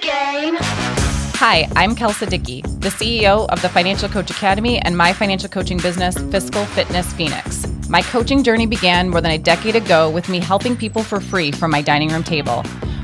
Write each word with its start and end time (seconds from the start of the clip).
game. 0.00 0.56
Hi, 1.36 1.68
I'm 1.76 1.94
Kelsa 1.94 2.28
Dickey, 2.28 2.62
the 2.62 2.88
CEO 2.88 3.48
of 3.48 3.60
the 3.62 3.68
Financial 3.68 4.08
Coach 4.08 4.30
Academy 4.30 4.78
and 4.78 4.96
my 4.96 5.12
financial 5.12 5.48
coaching 5.48 5.78
business, 5.78 6.16
Fiscal 6.30 6.64
Fitness 6.66 7.12
Phoenix. 7.12 7.66
My 7.88 8.02
coaching 8.02 8.42
journey 8.42 8.66
began 8.66 9.10
more 9.10 9.20
than 9.20 9.32
a 9.32 9.38
decade 9.38 9.76
ago 9.76 10.10
with 10.10 10.28
me 10.28 10.38
helping 10.38 10.76
people 10.76 11.02
for 11.02 11.20
free 11.20 11.52
from 11.52 11.70
my 11.70 11.82
dining 11.82 12.08
room 12.10 12.24
table. 12.24 12.62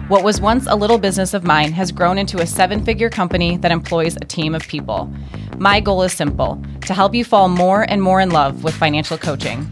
What 0.09 0.25
was 0.25 0.41
once 0.41 0.67
a 0.67 0.75
little 0.75 0.99
business 0.99 1.35
of 1.35 1.45
mine 1.45 1.73
has 1.73 1.93
grown 1.93 2.19
into 2.19 2.39
a 2.39 2.47
seven 2.47 2.85
figure 2.85 3.11
company 3.11 3.57
that 3.59 3.71
employs 3.71 4.17
a 4.17 4.25
team 4.25 4.55
of 4.55 4.67
people. 4.67 5.13
My 5.59 5.81
goal 5.81 6.03
is 6.03 6.13
simple 6.13 6.61
to 6.87 6.95
help 6.95 7.15
you 7.15 7.25
fall 7.25 7.49
more 7.49 7.83
and 7.89 8.03
more 8.03 8.21
in 8.21 8.31
love 8.31 8.65
with 8.65 8.75
financial 8.75 9.19
coaching. 9.19 9.71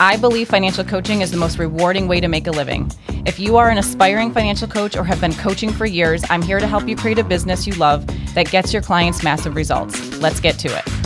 I 0.00 0.16
believe 0.16 0.48
financial 0.48 0.84
coaching 0.84 1.22
is 1.22 1.32
the 1.32 1.36
most 1.36 1.58
rewarding 1.58 2.06
way 2.06 2.20
to 2.20 2.28
make 2.28 2.46
a 2.46 2.52
living. 2.52 2.88
If 3.26 3.40
you 3.40 3.56
are 3.56 3.68
an 3.68 3.78
aspiring 3.78 4.32
financial 4.32 4.68
coach 4.68 4.96
or 4.96 5.02
have 5.02 5.20
been 5.20 5.34
coaching 5.34 5.72
for 5.72 5.86
years, 5.86 6.22
I'm 6.30 6.40
here 6.40 6.60
to 6.60 6.68
help 6.68 6.86
you 6.86 6.94
create 6.94 7.18
a 7.18 7.24
business 7.24 7.66
you 7.66 7.72
love 7.74 8.06
that 8.34 8.48
gets 8.48 8.72
your 8.72 8.80
clients 8.80 9.24
massive 9.24 9.56
results. 9.56 10.18
Let's 10.18 10.38
get 10.38 10.56
to 10.60 10.68
it. 10.68 10.97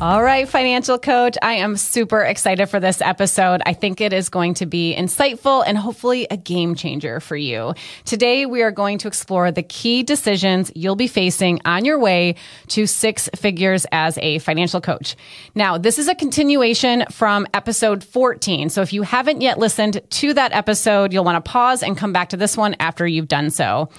All 0.00 0.22
right, 0.22 0.48
financial 0.48 0.98
coach. 0.98 1.36
I 1.42 1.56
am 1.56 1.76
super 1.76 2.22
excited 2.22 2.70
for 2.70 2.80
this 2.80 3.02
episode. 3.02 3.60
I 3.66 3.74
think 3.74 4.00
it 4.00 4.14
is 4.14 4.30
going 4.30 4.54
to 4.54 4.64
be 4.64 4.96
insightful 4.96 5.62
and 5.66 5.76
hopefully 5.76 6.26
a 6.30 6.38
game 6.38 6.74
changer 6.74 7.20
for 7.20 7.36
you. 7.36 7.74
Today, 8.06 8.46
we 8.46 8.62
are 8.62 8.70
going 8.70 8.96
to 8.96 9.08
explore 9.08 9.52
the 9.52 9.62
key 9.62 10.02
decisions 10.02 10.72
you'll 10.74 10.96
be 10.96 11.06
facing 11.06 11.60
on 11.66 11.84
your 11.84 11.98
way 11.98 12.36
to 12.68 12.86
six 12.86 13.28
figures 13.36 13.84
as 13.92 14.16
a 14.22 14.38
financial 14.38 14.80
coach. 14.80 15.16
Now, 15.54 15.76
this 15.76 15.98
is 15.98 16.08
a 16.08 16.14
continuation 16.14 17.04
from 17.10 17.46
episode 17.52 18.02
14. 18.02 18.70
So 18.70 18.80
if 18.80 18.94
you 18.94 19.02
haven't 19.02 19.42
yet 19.42 19.58
listened 19.58 20.00
to 20.08 20.32
that 20.32 20.52
episode, 20.52 21.12
you'll 21.12 21.24
want 21.24 21.44
to 21.44 21.50
pause 21.50 21.82
and 21.82 21.94
come 21.94 22.14
back 22.14 22.30
to 22.30 22.38
this 22.38 22.56
one 22.56 22.74
after 22.80 23.06
you've 23.06 23.28
done 23.28 23.50
so. 23.50 23.90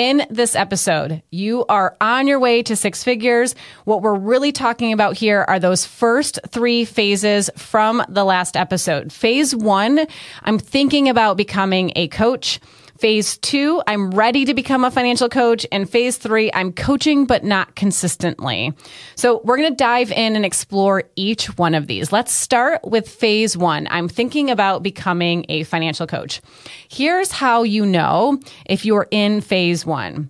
In 0.00 0.26
this 0.30 0.56
episode, 0.56 1.22
you 1.30 1.66
are 1.66 1.94
on 2.00 2.26
your 2.26 2.38
way 2.40 2.62
to 2.62 2.74
six 2.74 3.04
figures. 3.04 3.54
What 3.84 4.00
we're 4.00 4.14
really 4.14 4.50
talking 4.50 4.94
about 4.94 5.14
here 5.14 5.44
are 5.46 5.58
those 5.58 5.84
first 5.84 6.38
three 6.48 6.86
phases 6.86 7.50
from 7.54 8.02
the 8.08 8.24
last 8.24 8.56
episode. 8.56 9.12
Phase 9.12 9.54
one, 9.54 10.06
I'm 10.42 10.58
thinking 10.58 11.10
about 11.10 11.36
becoming 11.36 11.92
a 11.96 12.08
coach. 12.08 12.60
Phase 13.00 13.38
two, 13.38 13.82
I'm 13.86 14.10
ready 14.10 14.44
to 14.44 14.52
become 14.52 14.84
a 14.84 14.90
financial 14.90 15.30
coach. 15.30 15.66
And 15.72 15.88
phase 15.88 16.18
three, 16.18 16.50
I'm 16.52 16.70
coaching, 16.70 17.24
but 17.24 17.42
not 17.42 17.74
consistently. 17.74 18.74
So 19.14 19.40
we're 19.42 19.56
going 19.56 19.70
to 19.70 19.74
dive 19.74 20.12
in 20.12 20.36
and 20.36 20.44
explore 20.44 21.04
each 21.16 21.46
one 21.56 21.74
of 21.74 21.86
these. 21.86 22.12
Let's 22.12 22.30
start 22.30 22.82
with 22.84 23.08
phase 23.08 23.56
one. 23.56 23.88
I'm 23.90 24.06
thinking 24.06 24.50
about 24.50 24.82
becoming 24.82 25.46
a 25.48 25.62
financial 25.62 26.06
coach. 26.06 26.42
Here's 26.90 27.30
how 27.30 27.62
you 27.62 27.86
know 27.86 28.38
if 28.66 28.84
you're 28.84 29.08
in 29.10 29.40
phase 29.40 29.86
one. 29.86 30.28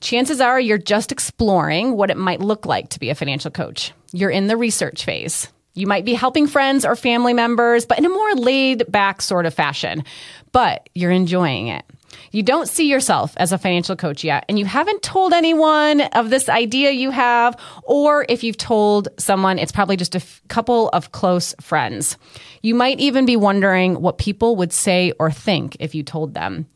Chances 0.00 0.40
are 0.40 0.58
you're 0.58 0.78
just 0.78 1.12
exploring 1.12 1.94
what 1.94 2.10
it 2.10 2.16
might 2.16 2.40
look 2.40 2.64
like 2.64 2.88
to 2.88 3.00
be 3.00 3.10
a 3.10 3.14
financial 3.14 3.50
coach. 3.50 3.92
You're 4.12 4.30
in 4.30 4.46
the 4.46 4.56
research 4.56 5.04
phase. 5.04 5.48
You 5.74 5.86
might 5.86 6.06
be 6.06 6.14
helping 6.14 6.46
friends 6.46 6.86
or 6.86 6.96
family 6.96 7.34
members, 7.34 7.84
but 7.84 7.98
in 7.98 8.06
a 8.06 8.08
more 8.08 8.34
laid 8.34 8.90
back 8.90 9.20
sort 9.20 9.44
of 9.44 9.52
fashion, 9.52 10.04
but 10.52 10.88
you're 10.94 11.10
enjoying 11.10 11.68
it 11.68 11.84
you 12.30 12.42
don't 12.42 12.68
see 12.68 12.88
yourself 12.88 13.34
as 13.36 13.52
a 13.52 13.58
financial 13.58 13.96
coach 13.96 14.24
yet, 14.24 14.44
and 14.48 14.58
you 14.58 14.64
haven't 14.64 15.02
told 15.02 15.32
anyone 15.32 16.00
of 16.00 16.30
this 16.30 16.48
idea 16.48 16.90
you 16.90 17.10
have, 17.10 17.56
or 17.82 18.24
if 18.28 18.42
you've 18.42 18.56
told 18.56 19.08
someone, 19.18 19.58
it's 19.58 19.72
probably 19.72 19.96
just 19.96 20.14
a 20.14 20.18
f- 20.18 20.42
couple 20.48 20.88
of 20.90 21.12
close 21.12 21.54
friends. 21.60 22.16
You 22.62 22.74
might 22.74 23.00
even 23.00 23.26
be 23.26 23.36
wondering 23.36 24.00
what 24.00 24.18
people 24.18 24.56
would 24.56 24.72
say 24.72 25.12
or 25.18 25.30
think 25.30 25.76
if 25.80 25.94
you 25.94 26.02
told 26.02 26.34
them. 26.34 26.66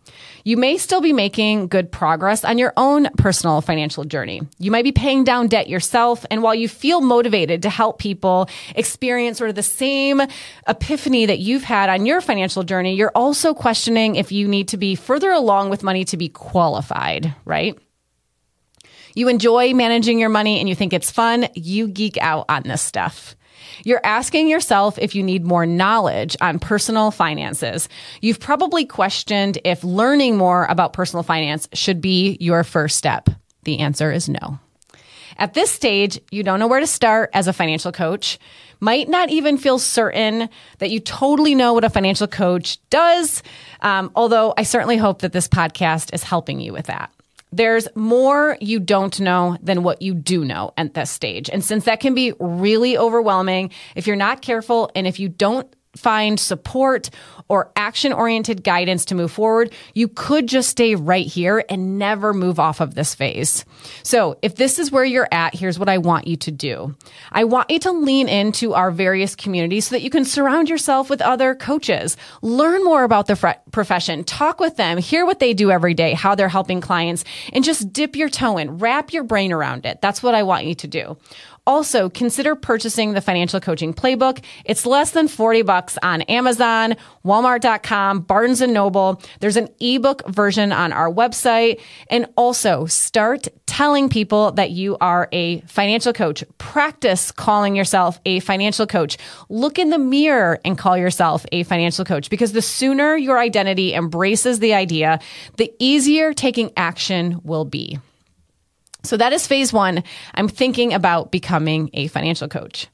You 0.45 0.57
may 0.57 0.77
still 0.77 1.01
be 1.01 1.13
making 1.13 1.69
good 1.69 1.93
progress 1.93 2.45
on 2.45 2.59
your 2.59 2.73
own 2.77 3.09
personal 3.17 3.61
financial 3.61 4.05
journey. 4.05 4.43
You 4.59 4.71
might 4.71 4.85
be 4.85 4.93
paying 4.93 5.25
down 5.25 5.47
debt 5.47 5.69
yourself. 5.69 6.27
And 6.31 6.43
while 6.43 6.55
you 6.55 6.69
feel 6.69 7.01
motivated 7.01 7.63
to 7.63 7.71
help 7.71 7.99
people 7.99 8.49
experience 8.75 9.39
sort 9.39 9.51
of 9.51 9.57
the 9.57 9.63
same 9.63 10.21
epiphany 10.67 11.27
that 11.27 11.39
you've 11.39 11.63
had 11.63 11.89
on 11.89 12.07
your 12.07 12.21
financial 12.21 12.65
journey, 12.65 12.95
you're 12.95 13.13
also 13.15 13.55
questioning 13.55 14.17
if 14.17 14.33
you 14.33 14.49
need 14.49 14.69
to 14.69 14.77
be 14.77 14.95
further 14.95 15.22
along 15.31 15.71
with 15.71 15.83
money 15.83 16.05
to 16.07 16.17
be 16.17 16.29
qualified, 16.29 17.35
right? 17.45 17.79
You 19.15 19.29
enjoy 19.29 19.75
managing 19.75 20.19
your 20.19 20.31
money 20.31 20.59
and 20.59 20.69
you 20.69 20.75
think 20.75 20.93
it's 20.93 21.11
fun. 21.11 21.49
You 21.55 21.87
geek 21.87 22.17
out 22.19 22.47
on 22.49 22.63
this 22.63 22.83
stuff. 22.83 23.37
You're 23.85 24.01
asking 24.05 24.49
yourself 24.49 24.99
if 24.99 25.15
you 25.15 25.23
need 25.23 25.45
more 25.45 25.67
knowledge 25.67 26.37
on 26.41 26.59
personal 26.59 27.11
finances. 27.11 27.89
You've 28.21 28.41
probably 28.41 28.85
questioned 28.85 29.59
if 29.65 29.85
learning 29.85 30.37
more 30.37 30.67
about 30.67 30.93
personal 30.93 31.23
finance 31.23 31.69
should 31.73 32.01
be 32.01 32.37
your 32.41 32.65
first 32.65 32.97
step. 32.97 33.29
The 33.65 33.81
answer 33.81 34.11
is 34.11 34.29
no. 34.29 34.59
At 35.39 35.55
this 35.55 35.71
stage, 35.71 36.21
you 36.31 36.43
don't 36.43 36.59
know 36.59 36.67
where 36.67 36.81
to 36.81 36.87
start 36.87 37.31
as 37.33 37.49
a 37.49 37.53
financial 37.53 37.93
coach, 37.93 38.39
might 38.83 39.09
not 39.09 39.31
even 39.31 39.57
feel 39.57 39.79
certain 39.79 40.49
that 40.79 40.91
you 40.91 40.99
totally 40.99 41.55
know 41.55 41.73
what 41.73 41.85
a 41.85 41.91
financial 41.91 42.27
coach 42.27 42.79
does. 42.91 43.43
Um, 43.81 44.11
although 44.17 44.53
I 44.57 44.65
certainly 44.65 44.97
hope 44.97 45.21
that 45.21 45.33
this 45.33 45.47
podcast 45.47 46.13
is 46.13 46.25
helping 46.25 46.59
you 46.61 46.73
with 46.73 46.87
that. 46.87 47.13
There's 47.53 47.87
more 47.95 48.57
you 48.61 48.81
don't 48.81 49.21
know 49.21 49.57
than 49.63 49.85
what 49.85 50.03
you 50.03 50.15
do 50.15 50.45
know 50.45 50.73
at 50.77 50.95
this 50.95 51.11
stage. 51.11 51.49
And 51.49 51.63
since 51.63 51.85
that 51.85 52.01
can 52.01 52.15
be 52.15 52.33
really 52.41 52.99
overwhelming, 52.99 53.71
if 53.95 54.09
you're 54.09 54.17
not 54.17 54.43
careful 54.43 54.91
and 54.97 55.07
if 55.07 55.21
you 55.21 55.29
don't 55.29 55.73
find 55.97 56.41
support 56.41 57.11
or 57.49 57.71
action 57.77 58.13
oriented 58.13 58.65
guidance 58.65 59.05
to 59.05 59.15
move 59.15 59.31
forward, 59.31 59.73
you 59.95 60.09
could 60.09 60.47
just 60.47 60.71
stay 60.71 60.95
right 60.95 61.27
here 61.27 61.65
and 61.69 61.99
never 61.99 62.33
move 62.33 62.59
off 62.59 62.81
of 62.81 62.95
this 62.95 63.15
phase. 63.15 63.65
So 64.03 64.39
if 64.41 64.57
this 64.57 64.79
is 64.79 64.91
where 64.91 65.05
you're 65.05 65.29
at, 65.31 65.55
here's 65.55 65.79
what 65.79 65.89
I 65.89 65.99
want 65.99 66.27
you 66.27 66.37
to 66.37 66.51
do. 66.51 66.97
I 67.31 67.45
want 67.45 67.71
you 67.71 67.79
to 67.81 67.93
lean 67.93 68.29
into 68.29 68.73
our 68.73 68.91
various 68.91 69.37
communities 69.37 69.89
so 69.89 69.95
that 69.95 70.03
you 70.03 70.11
can 70.11 70.25
surround 70.25 70.69
yourself 70.69 71.11
with 71.11 71.21
other 71.21 71.55
coaches, 71.55 72.17
learn 72.41 72.83
more 72.85 73.05
about 73.05 73.27
the 73.27 73.57
profession, 73.71 74.25
talk 74.25 74.61
with 74.61 74.77
them, 74.77 74.97
hear 74.97 75.27
what 75.27 75.41
they 75.41 75.53
do 75.53 75.71
every 75.71 75.95
day, 75.95 76.15
how 76.15 76.35
they're 76.35 76.49
helping 76.49 76.81
clients, 76.81 77.25
and 77.53 77.65
just 77.65 77.93
dip 77.93 78.17
your 78.17 78.29
toe 78.31 78.57
in, 78.57 78.79
wrap 78.79 79.13
your 79.13 79.25
brain 79.25 79.53
around 79.53 79.85
it. 79.85 80.01
That's 80.01 80.23
what 80.23 80.35
I 80.35 80.43
want 80.43 80.65
you 80.65 80.75
to 80.77 80.87
do. 80.87 81.19
Also, 81.65 82.11
consider 82.11 82.57
purchasing 82.57 83.13
the 83.13 83.21
financial 83.21 83.61
coaching 83.61 83.95
playbook. 83.95 84.43
It's 84.65 84.85
less 84.85 85.13
than 85.13 85.29
40 85.29 85.63
bucks 85.63 85.97
on 86.03 86.23
Amazon, 86.23 86.97
walmart.com, 87.25 88.23
Barnes 88.23 88.61
and 88.61 88.75
Noble. 88.75 89.23
There's 89.39 89.57
an 89.57 89.69
ebook 89.79 90.27
version 90.29 90.73
on 90.73 90.93
our 90.93 91.09
website. 91.09 91.81
And 92.09 92.27
also 92.37 92.87
start 92.87 93.47
telling 93.67 94.09
people 94.09 94.51
that 94.53 94.73
you 94.73 94.97
are 95.01 95.29
a 95.31 95.61
financial 95.61 96.13
coach. 96.13 96.43
Practice 96.59 97.31
calling 97.31 97.77
yourself 97.77 98.19
a 98.27 98.41
financial 98.41 98.87
coach. 98.87 99.17
Look 99.49 99.79
in 99.79 99.91
the 99.91 99.99
mirror 99.99 100.59
and 100.65 100.77
call 100.77 100.99
yourself 100.99 101.47
a 101.53 101.63
financial 101.63 102.05
coach 102.05 102.29
because 102.29 102.53
the 102.53 102.63
sooner 102.63 103.17
your 103.17 103.39
identity 103.39 103.95
embraces 103.95 104.59
the 104.59 104.75
idea, 104.75 105.21
the 105.59 105.73
easier 105.79 106.35
taking 106.35 106.73
action 106.77 107.41
will 107.45 107.65
be. 107.65 108.01
So 109.05 109.17
that 109.17 109.33
is 109.33 109.47
phase 109.47 109.73
one. 109.73 110.05
I'm 110.35 110.49
thinking 110.49 110.95
about 110.95 111.33
becoming 111.33 111.91
a 111.93 112.07
financial 112.09 112.49
coach. 112.49 112.87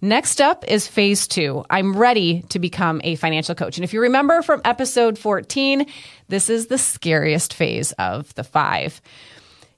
Next 0.00 0.40
up 0.40 0.64
is 0.66 0.88
phase 0.88 1.28
two. 1.28 1.64
I'm 1.70 1.96
ready 1.96 2.42
to 2.48 2.58
become 2.58 3.00
a 3.04 3.14
financial 3.14 3.54
coach. 3.54 3.78
And 3.78 3.84
if 3.84 3.92
you 3.92 4.00
remember 4.00 4.42
from 4.42 4.60
episode 4.64 5.16
14, 5.16 5.86
this 6.28 6.50
is 6.50 6.66
the 6.66 6.78
scariest 6.78 7.54
phase 7.54 7.92
of 7.92 8.34
the 8.34 8.42
five. 8.42 9.00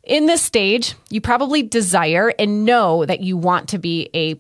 In 0.03 0.27
this 0.27 0.41
stage, 0.41 0.95
you 1.11 1.21
probably 1.21 1.63
desire 1.63 2.33
and 2.39 2.65
know 2.65 3.05
that 3.05 3.21
you 3.21 3.37
want 3.37 3.69
to 3.71 3.79
be 3.79 4.09
a 4.15 4.35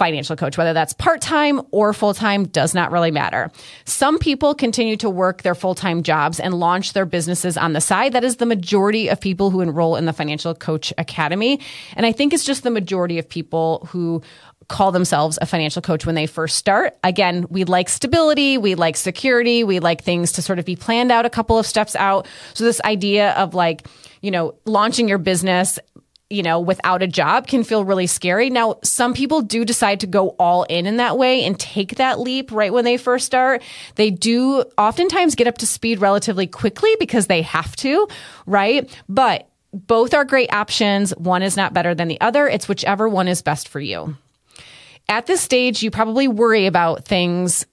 financial 0.00 0.34
coach, 0.34 0.56
whether 0.56 0.72
that's 0.72 0.94
part 0.94 1.20
time 1.20 1.60
or 1.72 1.92
full 1.92 2.14
time, 2.14 2.46
does 2.46 2.74
not 2.74 2.90
really 2.90 3.10
matter. 3.10 3.50
Some 3.84 4.18
people 4.18 4.54
continue 4.54 4.96
to 4.96 5.10
work 5.10 5.42
their 5.42 5.54
full 5.54 5.74
time 5.74 6.02
jobs 6.02 6.40
and 6.40 6.54
launch 6.54 6.94
their 6.94 7.04
businesses 7.04 7.58
on 7.58 7.74
the 7.74 7.82
side. 7.82 8.14
That 8.14 8.24
is 8.24 8.36
the 8.36 8.46
majority 8.46 9.08
of 9.08 9.20
people 9.20 9.50
who 9.50 9.60
enroll 9.60 9.96
in 9.96 10.06
the 10.06 10.14
Financial 10.14 10.54
Coach 10.54 10.94
Academy. 10.96 11.60
And 11.96 12.06
I 12.06 12.12
think 12.12 12.32
it's 12.32 12.44
just 12.44 12.62
the 12.62 12.70
majority 12.70 13.18
of 13.18 13.28
people 13.28 13.86
who 13.90 14.22
call 14.68 14.90
themselves 14.90 15.38
a 15.42 15.46
financial 15.46 15.82
coach 15.82 16.06
when 16.06 16.14
they 16.14 16.26
first 16.26 16.56
start. 16.56 16.96
Again, 17.04 17.44
we 17.50 17.64
like 17.64 17.90
stability, 17.90 18.56
we 18.56 18.76
like 18.76 18.96
security, 18.96 19.64
we 19.64 19.80
like 19.80 20.02
things 20.02 20.32
to 20.32 20.42
sort 20.42 20.58
of 20.58 20.64
be 20.64 20.76
planned 20.76 21.12
out 21.12 21.26
a 21.26 21.30
couple 21.30 21.58
of 21.58 21.66
steps 21.66 21.94
out. 21.96 22.26
So 22.54 22.64
this 22.64 22.80
idea 22.82 23.32
of 23.32 23.52
like, 23.52 23.86
you 24.22 24.30
know, 24.30 24.54
launching 24.64 25.08
your 25.08 25.18
business 25.18 25.78
you 26.30 26.44
know, 26.44 26.60
without 26.60 27.02
a 27.02 27.08
job 27.08 27.48
can 27.48 27.64
feel 27.64 27.84
really 27.84 28.06
scary. 28.06 28.50
Now, 28.50 28.78
some 28.84 29.14
people 29.14 29.42
do 29.42 29.64
decide 29.64 30.00
to 30.00 30.06
go 30.06 30.30
all 30.38 30.62
in 30.62 30.86
in 30.86 30.98
that 30.98 31.18
way 31.18 31.44
and 31.44 31.58
take 31.58 31.96
that 31.96 32.20
leap 32.20 32.52
right 32.52 32.72
when 32.72 32.84
they 32.84 32.96
first 32.96 33.26
start. 33.26 33.62
They 33.96 34.10
do 34.10 34.62
oftentimes 34.78 35.34
get 35.34 35.48
up 35.48 35.58
to 35.58 35.66
speed 35.66 36.00
relatively 36.00 36.46
quickly 36.46 36.94
because 37.00 37.26
they 37.26 37.42
have 37.42 37.74
to, 37.76 38.06
right? 38.46 38.88
But 39.08 39.48
both 39.72 40.14
are 40.14 40.24
great 40.24 40.52
options. 40.52 41.10
One 41.16 41.42
is 41.42 41.56
not 41.56 41.74
better 41.74 41.94
than 41.96 42.06
the 42.06 42.20
other. 42.20 42.48
It's 42.48 42.68
whichever 42.68 43.08
one 43.08 43.26
is 43.26 43.42
best 43.42 43.68
for 43.68 43.80
you. 43.80 44.16
At 45.08 45.26
this 45.26 45.40
stage, 45.40 45.82
you 45.82 45.90
probably 45.90 46.28
worry 46.28 46.66
about 46.66 47.04
things 47.04 47.66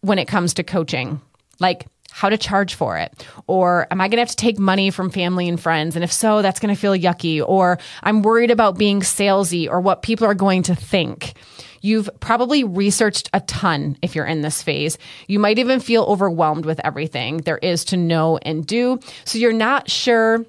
when 0.00 0.20
it 0.20 0.28
comes 0.28 0.54
to 0.54 0.62
coaching. 0.62 1.20
Like, 1.58 1.86
how 2.16 2.30
to 2.30 2.38
charge 2.38 2.72
for 2.72 2.96
it? 2.96 3.26
Or 3.46 3.86
am 3.90 4.00
I 4.00 4.08
going 4.08 4.16
to 4.16 4.22
have 4.22 4.30
to 4.30 4.36
take 4.36 4.58
money 4.58 4.90
from 4.90 5.10
family 5.10 5.50
and 5.50 5.60
friends? 5.60 5.96
And 5.96 6.02
if 6.02 6.10
so, 6.10 6.40
that's 6.40 6.58
going 6.58 6.74
to 6.74 6.80
feel 6.80 6.94
yucky. 6.94 7.46
Or 7.46 7.78
I'm 8.02 8.22
worried 8.22 8.50
about 8.50 8.78
being 8.78 9.00
salesy 9.02 9.68
or 9.68 9.82
what 9.82 10.00
people 10.00 10.26
are 10.26 10.32
going 10.32 10.62
to 10.62 10.74
think. 10.74 11.34
You've 11.82 12.08
probably 12.20 12.64
researched 12.64 13.28
a 13.34 13.40
ton 13.40 13.98
if 14.00 14.14
you're 14.14 14.24
in 14.24 14.40
this 14.40 14.62
phase. 14.62 14.96
You 15.28 15.38
might 15.38 15.58
even 15.58 15.78
feel 15.78 16.04
overwhelmed 16.04 16.64
with 16.64 16.80
everything 16.82 17.42
there 17.42 17.58
is 17.58 17.84
to 17.86 17.98
know 17.98 18.38
and 18.38 18.66
do. 18.66 18.98
So 19.26 19.36
you're 19.36 19.52
not 19.52 19.90
sure 19.90 20.46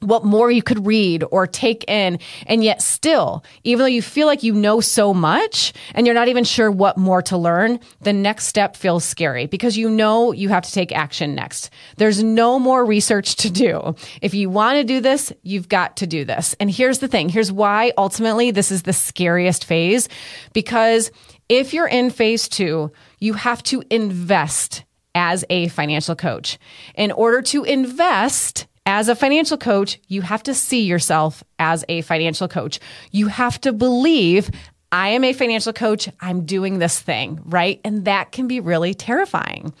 what 0.00 0.24
more 0.24 0.50
you 0.50 0.62
could 0.62 0.86
read 0.86 1.24
or 1.30 1.46
take 1.46 1.84
in. 1.88 2.18
And 2.46 2.62
yet 2.62 2.82
still, 2.82 3.44
even 3.64 3.80
though 3.80 3.86
you 3.86 4.02
feel 4.02 4.26
like 4.26 4.42
you 4.42 4.52
know 4.52 4.80
so 4.80 5.14
much 5.14 5.72
and 5.94 6.06
you're 6.06 6.14
not 6.14 6.28
even 6.28 6.44
sure 6.44 6.70
what 6.70 6.96
more 6.96 7.22
to 7.22 7.36
learn, 7.36 7.80
the 8.00 8.12
next 8.12 8.46
step 8.46 8.76
feels 8.76 9.04
scary 9.04 9.46
because 9.46 9.76
you 9.76 9.88
know 9.88 10.32
you 10.32 10.48
have 10.48 10.64
to 10.64 10.72
take 10.72 10.92
action 10.92 11.34
next. 11.34 11.70
There's 11.96 12.22
no 12.22 12.58
more 12.58 12.84
research 12.84 13.36
to 13.36 13.50
do. 13.50 13.94
If 14.20 14.34
you 14.34 14.50
want 14.50 14.78
to 14.78 14.84
do 14.84 15.00
this, 15.00 15.32
you've 15.42 15.68
got 15.68 15.96
to 15.98 16.06
do 16.06 16.24
this. 16.24 16.54
And 16.60 16.70
here's 16.70 16.98
the 16.98 17.08
thing. 17.08 17.28
Here's 17.28 17.52
why 17.52 17.92
ultimately 17.96 18.50
this 18.50 18.70
is 18.70 18.82
the 18.82 18.92
scariest 18.92 19.64
phase 19.64 20.08
because 20.52 21.10
if 21.48 21.74
you're 21.74 21.88
in 21.88 22.10
phase 22.10 22.48
two, 22.48 22.90
you 23.20 23.34
have 23.34 23.62
to 23.64 23.82
invest 23.90 24.84
as 25.14 25.44
a 25.50 25.68
financial 25.68 26.16
coach. 26.16 26.58
In 26.94 27.12
order 27.12 27.42
to 27.42 27.64
invest, 27.64 28.66
as 28.86 29.08
a 29.08 29.14
financial 29.14 29.56
coach, 29.56 29.98
you 30.08 30.22
have 30.22 30.42
to 30.44 30.54
see 30.54 30.82
yourself 30.82 31.42
as 31.58 31.84
a 31.88 32.02
financial 32.02 32.48
coach. 32.48 32.80
You 33.10 33.28
have 33.28 33.60
to 33.62 33.72
believe 33.72 34.50
I 34.92 35.08
am 35.08 35.24
a 35.24 35.32
financial 35.32 35.72
coach. 35.72 36.08
I'm 36.20 36.46
doing 36.46 36.78
this 36.78 37.00
thing, 37.00 37.40
right? 37.46 37.80
And 37.84 38.04
that 38.04 38.30
can 38.30 38.46
be 38.46 38.60
really 38.60 38.94
terrifying. 38.94 39.74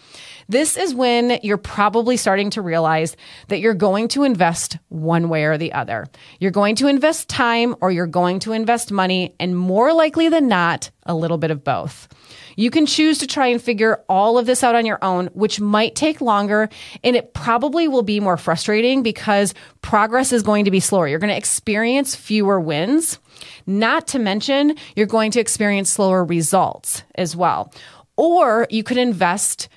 This 0.48 0.76
is 0.76 0.92
when 0.92 1.38
you're 1.44 1.56
probably 1.56 2.16
starting 2.16 2.50
to 2.50 2.62
realize 2.62 3.16
that 3.46 3.60
you're 3.60 3.74
going 3.74 4.08
to 4.08 4.24
invest 4.24 4.76
one 4.88 5.28
way 5.28 5.44
or 5.44 5.56
the 5.56 5.72
other. 5.72 6.06
You're 6.40 6.50
going 6.50 6.74
to 6.76 6.88
invest 6.88 7.28
time 7.28 7.76
or 7.80 7.92
you're 7.92 8.08
going 8.08 8.40
to 8.40 8.52
invest 8.52 8.90
money, 8.90 9.36
and 9.38 9.56
more 9.56 9.92
likely 9.92 10.28
than 10.28 10.48
not, 10.48 10.90
a 11.04 11.14
little 11.14 11.38
bit 11.38 11.52
of 11.52 11.62
both. 11.62 12.08
You 12.56 12.70
can 12.70 12.86
choose 12.86 13.18
to 13.18 13.26
try 13.26 13.46
and 13.46 13.60
figure 13.60 14.02
all 14.08 14.38
of 14.38 14.46
this 14.46 14.62
out 14.62 14.74
on 14.74 14.86
your 14.86 15.02
own, 15.02 15.26
which 15.28 15.60
might 15.60 15.94
take 15.94 16.20
longer 16.20 16.68
and 17.02 17.16
it 17.16 17.34
probably 17.34 17.88
will 17.88 18.02
be 18.02 18.20
more 18.20 18.36
frustrating 18.36 19.02
because 19.02 19.54
progress 19.82 20.32
is 20.32 20.42
going 20.42 20.64
to 20.64 20.70
be 20.70 20.80
slower. 20.80 21.08
You're 21.08 21.18
going 21.18 21.30
to 21.30 21.36
experience 21.36 22.14
fewer 22.14 22.60
wins. 22.60 23.18
Not 23.66 24.06
to 24.08 24.18
mention, 24.18 24.76
you're 24.96 25.06
going 25.06 25.30
to 25.32 25.40
experience 25.40 25.90
slower 25.90 26.24
results 26.24 27.02
as 27.14 27.34
well. 27.34 27.72
Or 28.16 28.66
you 28.70 28.82
could 28.82 28.98
invest 28.98 29.68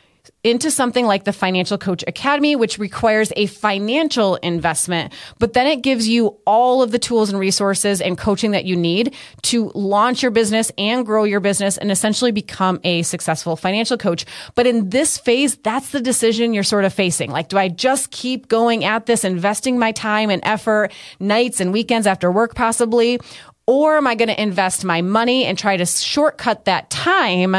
into 0.48 0.72
something 0.72 1.06
like 1.06 1.26
the 1.26 1.34
Financial 1.34 1.78
Coach 1.78 2.04
Academy, 2.08 2.56
which 2.56 2.80
requires 2.80 3.32
a 3.36 3.46
financial 3.46 4.36
investment, 4.38 5.14
but 5.40 5.54
then 5.54 5.68
it 5.68 5.82
gives 5.82 6.08
you 6.08 6.38
all 6.46 6.82
of 6.82 6.92
the 6.92 7.00
tools 7.00 7.30
and 7.30 7.40
resources 7.40 8.02
and 8.02 8.18
coaching 8.18 8.52
that 8.52 8.66
you 8.66 8.76
need 8.76 9.14
to 9.44 9.72
launch 9.76 10.22
your 10.22 10.32
business 10.32 10.72
and 10.78 11.06
grow 11.06 11.24
your 11.24 11.40
business 11.40 11.78
and 11.78 11.92
essentially 11.92 12.32
become 12.32 12.80
a 12.84 13.04
successful 13.04 13.56
financial 13.56 13.98
coach. 13.98 14.26
But 14.56 14.66
in 14.66 14.90
this 14.90 15.18
phase, 15.18 15.56
that's 15.58 15.92
the 15.92 16.02
decision 16.02 16.54
you're 16.54 16.64
sort 16.64 16.86
of 16.86 16.94
facing. 16.94 17.30
Like, 17.30 17.50
do 17.50 17.58
I 17.58 17.68
just 17.68 18.12
keep 18.12 18.48
going 18.48 18.84
at 18.84 19.06
this, 19.06 19.24
investing 19.24 19.78
my 19.78 19.92
time 19.92 20.30
and 20.30 20.42
effort, 20.46 20.92
nights 21.20 21.60
and 21.60 21.74
weekends 21.74 22.08
after 22.08 22.32
work 22.32 22.56
possibly? 22.56 23.20
Or 23.70 23.98
am 23.98 24.08
I 24.08 24.16
going 24.16 24.30
to 24.30 24.42
invest 24.42 24.86
my 24.86 25.02
money 25.02 25.44
and 25.44 25.58
try 25.58 25.76
to 25.76 25.86
shortcut 25.86 26.64
that 26.66 26.90
time 26.90 27.54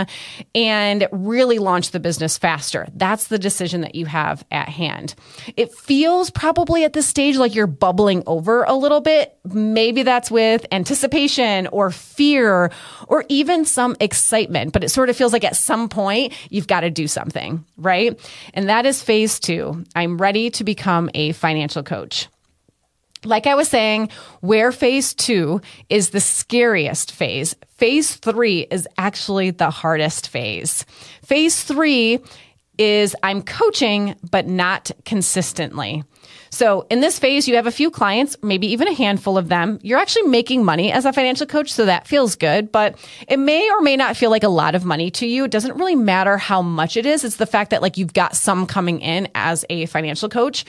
and 0.55 1.07
really 1.13 1.59
launch 1.59 1.91
the 1.91 2.01
business 2.01 2.39
faster? 2.39 2.89
That's 2.95 3.27
the 3.27 3.39
decision 3.39 3.83
that 3.83 3.95
you 3.95 4.07
have 4.07 4.43
at 4.51 4.71
hand. 4.71 5.15
It 5.55 5.71
feels 5.75 6.31
probably 6.31 6.85
at 6.85 6.95
this 6.95 7.07
stage 7.07 7.37
like 7.37 7.55
you're 7.55 7.67
bubbling 7.67 8.23
over 8.27 8.65
a 8.65 8.73
little 8.73 9.03
bit. 9.03 9.37
Maybe 9.45 10.03
that's 10.03 10.31
with 10.31 10.65
anticipation 10.73 11.67
or 11.67 11.91
fear 11.91 12.73
or 13.07 13.27
even 13.29 13.67
some 13.67 13.95
excitement, 14.01 14.73
but 14.73 14.83
it 14.83 14.89
sort 14.89 15.11
of 15.11 15.17
feels 15.17 15.35
like 15.35 15.45
at 15.45 15.57
some 15.57 15.91
point 15.91 16.33
you've 16.49 16.67
got 16.67 16.81
to 16.81 16.91
do 16.91 17.07
something, 17.07 17.67
right? 17.77 18.19
And 18.55 18.71
that 18.71 18.87
is 18.87 19.03
phase 19.03 19.39
two. 19.39 19.85
I'm 19.95 20.17
ready 20.17 20.49
to 20.53 20.65
become 20.65 21.11
a 21.13 21.33
financial 21.33 21.83
coach 21.83 22.29
like 23.25 23.47
I 23.47 23.55
was 23.55 23.69
saying, 23.69 24.11
where 24.41 24.73
phase 24.73 25.15
two 25.15 25.61
is 25.89 26.11
the 26.11 26.21
scariest 26.21 27.13
phase, 27.13 27.55
phase 27.77 28.17
three 28.17 28.67
is 28.71 28.89
actually 28.97 29.51
the 29.51 29.71
hardest 29.71 30.29
phase. 30.29 30.85
Phase 31.25 31.63
three 31.63 32.21
is 32.79 33.17
I'm 33.23 33.43
coaching, 33.43 34.15
but 34.31 34.47
not 34.47 34.91
consistently. 35.05 36.05
So 36.51 36.87
in 36.91 37.01
this 37.01 37.19
phase, 37.19 37.47
you 37.47 37.57
have 37.57 37.67
a 37.67 37.71
few 37.71 37.91
clients, 37.91 38.37
maybe 38.43 38.67
even 38.69 38.89
a 38.89 38.95
handful 38.95 39.39
of 39.39 39.49
them. 39.49 39.79
You're 39.83 39.99
actually 39.99 40.29
making 40.29 40.65
money 40.65 40.93
as 40.93 41.05
a 41.05 41.13
financial 41.13 41.47
coach, 41.47 41.73
so 41.73 41.87
that 41.87 42.07
feels 42.07 42.37
good, 42.37 42.73
but 42.73 42.99
it 43.27 43.39
may 43.39 43.71
or 43.71 43.81
may 43.81 43.97
not 43.97 44.17
feel 44.17 44.31
like 44.31 44.43
a 44.43 44.49
lot 44.49 44.75
of 44.75 44.85
money 44.85 45.11
to 45.13 45.27
you. 45.27 45.45
It 45.45 45.51
doesn't 45.51 45.77
really 45.77 45.97
matter 45.97 46.37
how 46.37 46.63
much 46.63 46.97
it 46.97 47.07
is. 47.07 47.25
It's 47.25 47.37
the 47.37 47.47
fact 47.47 47.71
that 47.71 47.83
like 47.83 47.97
you've 47.97 48.15
got 48.15 48.37
some 48.37 48.67
coming 48.67 49.01
in 49.01 49.29
as 49.35 49.65
a 49.69 49.87
financial 49.87 50.29
coach 50.29 50.65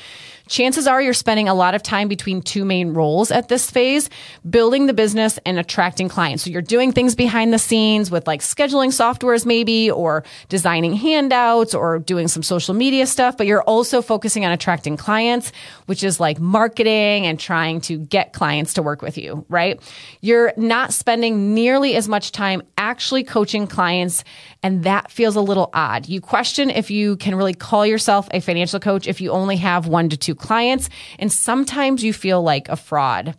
chances 0.50 0.88
are 0.88 1.02
you're 1.02 1.14
spending 1.14 1.48
a 1.48 1.54
lot 1.54 1.76
of 1.76 1.84
time 1.84 2.08
between 2.08 2.42
two 2.42 2.66
main 2.66 2.94
roles 2.94 3.32
at 3.32 3.48
this 3.48 3.72
phase, 3.72 4.10
building 4.50 4.88
the 4.88 4.94
business 4.94 5.40
and 5.46 5.58
attracting 5.58 6.10
clients. 6.10 6.44
So 6.44 6.50
you're 6.50 6.62
doing 6.62 6.92
things 6.92 7.16
behind 7.16 7.54
the 7.54 7.60
scenes 7.60 8.12
with 8.12 8.28
like 8.28 8.42
scheduling 8.42 8.90
softwares 8.90 9.46
maybe, 9.46 9.90
or 9.90 10.24
designing 10.50 10.94
handouts 10.94 11.74
or 11.74 12.00
doing 12.00 12.28
some 12.28 12.44
social 12.44 12.74
media 12.74 13.06
stuff, 13.06 13.38
but 13.38 13.48
you're 13.48 13.62
also 13.62 14.02
focusing 14.02 14.44
on 14.44 14.52
attracting 14.52 14.98
clients, 14.98 15.49
which 15.86 16.04
is 16.04 16.20
like 16.20 16.40
marketing 16.40 17.26
and 17.26 17.40
trying 17.40 17.82
to 17.82 17.98
get 17.98 18.34
clients 18.34 18.74
to 18.74 18.82
work 18.82 19.02
with 19.02 19.18
you, 19.18 19.46
right? 19.50 19.80
You're 20.22 20.54
not 20.58 20.94
spending 20.94 21.54
nearly 21.54 21.96
as 21.96 22.08
much 22.08 22.32
time 22.32 22.62
actually 22.78 23.24
coaching 23.24 23.68
clients 23.68 24.24
and 24.64 24.84
that 24.84 25.12
feels 25.12 25.36
a 25.36 25.42
little 25.42 25.70
odd. 25.74 26.08
You 26.08 26.22
question 26.22 26.70
if 26.70 26.92
you 26.92 27.18
can 27.18 27.36
really 27.36 27.54
call 27.54 27.86
yourself 27.86 28.28
a 28.32 28.40
financial 28.40 28.80
coach 28.80 29.08
if 29.08 29.22
you 29.22 29.32
only 29.32 29.58
have 29.58 29.88
one 29.88 30.10
to 30.10 30.18
two 30.18 30.36
clients. 30.36 30.90
And 31.18 31.32
sometimes 31.32 32.04
you 32.04 32.14
feel 32.14 32.42
like 32.42 32.70
a 32.70 32.76
fraud 32.76 33.36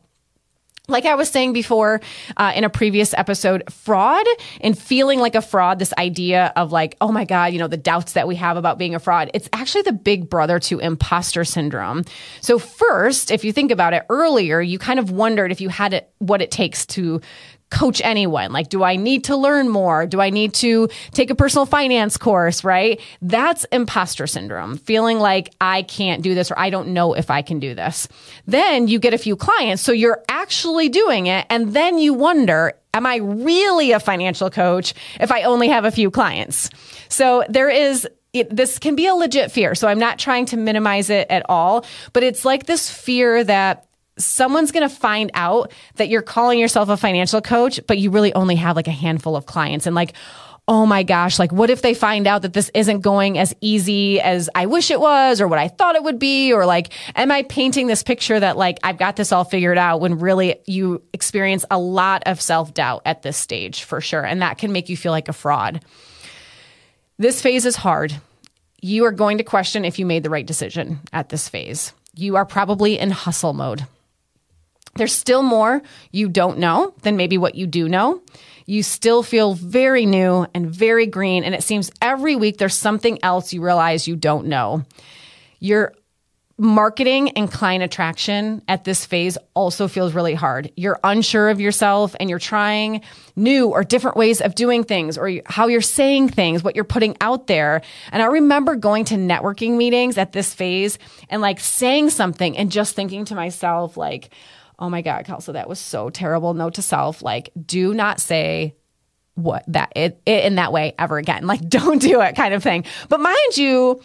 like 0.91 1.07
I 1.07 1.15
was 1.15 1.31
saying 1.31 1.53
before 1.53 2.01
uh, 2.37 2.53
in 2.55 2.65
a 2.65 2.71
previous 2.71 3.15
episode, 3.15 3.63
fraud 3.73 4.27
and 4.61 4.79
feeling 4.79 5.21
like 5.21 5.35
a 5.35 5.43
fraud, 5.43 5.79
this 5.79 5.93
idea 5.99 6.53
of 6.57 6.73
like, 6.73 6.97
oh 7.01 7.13
my 7.13 7.25
God, 7.25 7.53
you 7.53 7.59
know, 7.59 7.69
the 7.69 7.77
doubts 7.77 8.13
that 8.13 8.29
we 8.29 8.37
have 8.37 8.57
about 8.57 8.79
being 8.79 8.95
a 8.95 8.99
fraud, 8.99 9.31
it's 9.35 9.49
actually 9.53 9.83
the 9.83 9.93
big 9.93 10.29
brother 10.29 10.59
to 10.61 10.79
imposter 10.79 11.45
syndrome. 11.45 12.05
So, 12.41 12.59
first, 12.59 13.31
if 13.31 13.45
you 13.45 13.53
think 13.53 13.71
about 13.71 13.95
it 13.95 14.05
earlier, 14.11 14.61
you 14.61 14.79
kind 14.79 14.99
of 14.99 15.11
wondered 15.11 15.53
if 15.53 15.61
you 15.61 15.69
had 15.69 15.95
it, 15.95 16.11
what 16.19 16.43
it 16.43 16.50
takes 16.50 16.87
to 16.87 17.21
coach 17.71 18.00
anyone. 18.05 18.53
Like, 18.53 18.69
do 18.69 18.83
I 18.83 18.97
need 18.97 19.25
to 19.25 19.37
learn 19.37 19.69
more? 19.69 20.07
Do 20.07 20.21
I 20.21 20.31
need 20.31 20.55
to 20.55 20.89
take 21.12 21.31
a 21.31 21.35
personal 21.35 21.67
finance 21.67 22.17
course? 22.17 22.65
Right? 22.65 23.00
That's 23.23 23.65
imposter 23.73 24.27
syndrome, 24.27 24.77
feeling 24.77 25.19
like 25.19 25.55
I 25.61 25.83
can't 25.83 26.23
do 26.23 26.35
this 26.35 26.50
or 26.50 26.59
I 26.59 26.71
don't 26.71 26.89
know 26.89 27.15
if 27.15 27.31
I 27.31 27.43
can 27.43 27.61
do 27.61 27.75
this. 27.75 28.09
Then 28.47 28.89
you 28.89 28.99
get 28.99 29.15
a 29.15 29.19
few 29.19 29.37
clients. 29.37 29.83
So 29.83 29.93
you're 29.93 30.23
actually 30.29 30.89
doing 30.89 31.27
it. 31.27 31.47
And 31.49 31.73
then 31.73 31.99
you 31.99 32.15
wonder, 32.15 32.75
am 32.93 33.07
I 33.07 33.17
really 33.17 33.93
a 33.93 34.00
financial 34.00 34.50
coach 34.50 34.95
if 35.21 35.31
I 35.31 35.43
only 35.43 35.69
have 35.69 35.85
a 35.85 35.91
few 35.91 36.11
clients? 36.11 36.71
So 37.09 37.45
there 37.49 37.71
is 37.71 38.07
it, 38.33 38.55
this 38.55 38.79
can 38.79 38.95
be 38.95 39.07
a 39.07 39.15
legit 39.15 39.50
fear. 39.50 39.75
So 39.75 39.89
I'm 39.89 39.99
not 39.99 40.19
trying 40.19 40.47
to 40.47 40.57
minimize 40.57 41.11
it 41.11 41.27
at 41.31 41.45
all, 41.49 41.85
but 42.12 42.23
it's 42.23 42.45
like 42.45 42.67
this 42.67 42.91
fear 42.91 43.43
that 43.43 43.87
someone's 44.25 44.73
going 44.73 44.89
to 44.89 44.95
find 44.95 45.31
out 45.35 45.73
that 45.97 46.09
you're 46.09 46.23
calling 46.23 46.59
yourself 46.59 46.89
a 46.89 46.97
financial 46.97 47.41
coach, 47.41 47.81
but 47.87 47.99
you 47.99 48.11
really 48.11 48.33
only 48.35 48.57
have 48.57 48.77
like 48.77 48.89
a 48.89 48.93
handful 48.93 49.37
of 49.37 49.47
clients 49.47 49.87
and 49.87 49.95
like, 49.95 50.15
oh 50.69 50.87
my 50.87 51.03
gosh, 51.03 51.39
like 51.39 51.53
what 51.53 51.69
if 51.69 51.83
they 51.83 51.95
find 51.95 52.29
out 52.29 52.43
that 52.43 52.53
this 52.53 52.71
isn't 52.75 53.00
going 53.00 53.39
as 53.39 53.53
easy 53.61 54.21
as 54.21 54.49
I 54.55 54.67
wish 54.67 54.93
it 54.93 55.00
was 55.00 55.41
or 55.41 55.49
what 55.49 55.59
I 55.59 55.67
thought 55.67 55.97
it 55.97 56.05
would 56.05 56.21
be? 56.21 56.53
Or 56.53 56.65
like, 56.65 56.93
am 57.17 57.33
I 57.33 57.43
painting 57.43 57.89
this 57.89 58.05
picture 58.05 58.39
that 58.39 58.57
like 58.57 58.79
I've 58.85 58.97
got 58.97 59.17
this 59.17 59.33
all 59.33 59.43
figured 59.43 59.79
out 59.79 60.00
when 60.00 60.21
really 60.21 60.61
you 60.67 61.03
experience 61.12 61.65
a 61.73 61.79
lot 61.79 62.23
of 62.27 62.41
self 62.41 62.73
doubt 62.73 63.03
at 63.05 63.23
this 63.23 63.37
stage 63.37 63.83
for 63.83 64.00
sure. 64.00 64.25
And 64.25 64.43
that 64.43 64.59
can 64.59 64.71
make 64.71 64.89
you 64.89 64.97
feel 64.97 65.11
like 65.11 65.29
a 65.29 65.33
fraud. 65.33 65.85
This 67.19 67.43
phase 67.43 67.67
is 67.67 67.77
hard. 67.77 68.15
You 68.81 69.05
are 69.05 69.12
going 69.12 69.39
to 69.39 69.45
question 69.45 69.85
if 69.85 69.99
you 69.99 70.07
made 70.07 70.23
the 70.23 70.31
right 70.31 70.47
decision 70.47 71.00
at 71.12 71.31
this 71.31 71.49
phase. 71.49 71.93
You 72.15 72.37
are 72.37 72.47
probably 72.47 72.99
in 72.99 73.11
hustle 73.11 73.53
mode. 73.53 73.87
There's 74.94 75.14
still 75.14 75.42
more 75.42 75.82
you 76.11 76.28
don't 76.28 76.59
know 76.59 76.94
than 77.02 77.16
maybe 77.16 77.38
what 77.38 77.54
you 77.54 77.66
do 77.66 77.88
know. 77.88 78.23
You 78.66 78.82
still 78.82 79.23
feel 79.23 79.54
very 79.54 80.06
new 80.06 80.47
and 80.54 80.70
very 80.70 81.06
green, 81.06 81.44
and 81.44 81.54
it 81.54 81.62
seems 81.62 81.90
every 82.00 82.37
week 82.37 82.59
there's 82.59 82.75
something 82.75 83.18
else 83.23 83.52
you 83.52 83.62
realize 83.62 84.06
you 84.06 84.16
don't 84.16 84.47
know. 84.47 84.85
You're 85.59 85.92
marketing 86.61 87.30
and 87.30 87.50
client 87.50 87.82
attraction 87.82 88.61
at 88.68 88.85
this 88.85 89.06
phase 89.06 89.38
also 89.54 89.88
feels 89.88 90.12
really 90.12 90.35
hard. 90.35 90.70
You're 90.76 91.00
unsure 91.02 91.49
of 91.49 91.59
yourself 91.59 92.14
and 92.20 92.28
you're 92.28 92.38
trying 92.38 93.00
new 93.35 93.68
or 93.68 93.82
different 93.82 94.18
ways 94.18 94.42
of 94.42 94.54
doing 94.54 94.85
things 94.85 95.16
or 95.16 95.32
how 95.47 95.68
you're 95.68 95.80
saying 95.80 96.28
things, 96.28 96.62
what 96.62 96.76
you're 96.76 96.85
putting 96.85 97.16
out 97.23 97.47
there. 97.47 97.80
And 98.12 98.23
I 98.23 98.26
remember 98.26 98.76
going 98.76 99.06
to 99.06 99.14
networking 99.14 99.78
meetings 99.78 100.18
at 100.18 100.32
this 100.32 100.52
phase 100.52 100.99
and 101.30 101.40
like 101.40 101.61
saying 101.61 102.11
something 102.11 102.59
and 102.59 102.70
just 102.70 102.94
thinking 102.94 103.25
to 103.26 103.35
myself, 103.35 103.97
like, 103.97 104.28
oh 104.81 104.89
my 104.89 105.03
God, 105.03 105.25
Kelsa, 105.27 105.53
that 105.53 105.69
was 105.69 105.79
so 105.79 106.11
terrible. 106.11 106.55
Note 106.55 106.75
to 106.75 106.83
self, 106.83 107.23
like, 107.23 107.51
do 107.67 107.95
not 107.95 108.21
say 108.21 108.75
what 109.35 109.65
that 109.69 109.93
it, 109.95 110.21
it 110.27 110.45
in 110.45 110.57
that 110.57 110.73
way 110.73 110.95
ever 110.99 111.19
again. 111.19 111.47
Like, 111.47 111.61
don't 111.69 112.01
do 112.01 112.21
it 112.21 112.35
kind 112.37 112.55
of 112.55 112.63
thing. 112.63 112.85
But 113.09 113.21
mind 113.21 113.57
you, 113.57 114.01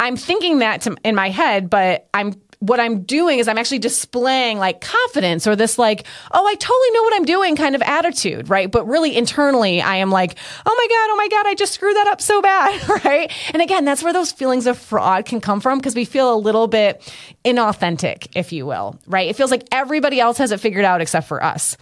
I'm 0.00 0.16
thinking 0.16 0.58
that 0.60 0.82
to, 0.82 0.96
in 1.04 1.14
my 1.14 1.30
head, 1.30 1.70
but 1.70 2.08
I'm 2.14 2.34
what 2.60 2.80
I'm 2.80 3.02
doing 3.02 3.38
is 3.38 3.46
I'm 3.46 3.58
actually 3.58 3.78
displaying 3.78 4.58
like 4.58 4.80
confidence 4.80 5.46
or 5.46 5.54
this 5.54 5.78
like, 5.78 6.04
oh, 6.32 6.46
I 6.46 6.54
totally 6.54 6.90
know 6.92 7.02
what 7.04 7.14
I'm 7.14 7.24
doing 7.24 7.54
kind 7.54 7.74
of 7.74 7.82
attitude, 7.82 8.48
right? 8.48 8.70
But 8.70 8.86
really 8.86 9.16
internally, 9.16 9.80
I 9.80 9.96
am 9.96 10.10
like, 10.10 10.36
oh 10.66 10.74
my 10.76 10.86
God, 10.88 11.12
oh 11.12 11.16
my 11.16 11.28
God, 11.28 11.46
I 11.46 11.54
just 11.54 11.72
screwed 11.72 11.96
that 11.96 12.08
up 12.08 12.20
so 12.20 12.42
bad, 12.42 12.88
right? 13.04 13.32
And 13.52 13.62
again, 13.62 13.84
that's 13.84 14.02
where 14.02 14.12
those 14.12 14.32
feelings 14.32 14.66
of 14.66 14.76
fraud 14.76 15.24
can 15.24 15.40
come 15.40 15.60
from 15.60 15.78
because 15.78 15.94
we 15.94 16.04
feel 16.04 16.34
a 16.34 16.36
little 16.36 16.66
bit 16.66 17.00
inauthentic, 17.44 18.28
if 18.34 18.52
you 18.52 18.66
will, 18.66 18.98
right? 19.06 19.28
It 19.28 19.36
feels 19.36 19.52
like 19.52 19.68
everybody 19.70 20.18
else 20.18 20.38
has 20.38 20.50
it 20.50 20.58
figured 20.58 20.84
out 20.84 21.00
except 21.00 21.28
for 21.28 21.42
us. 21.42 21.76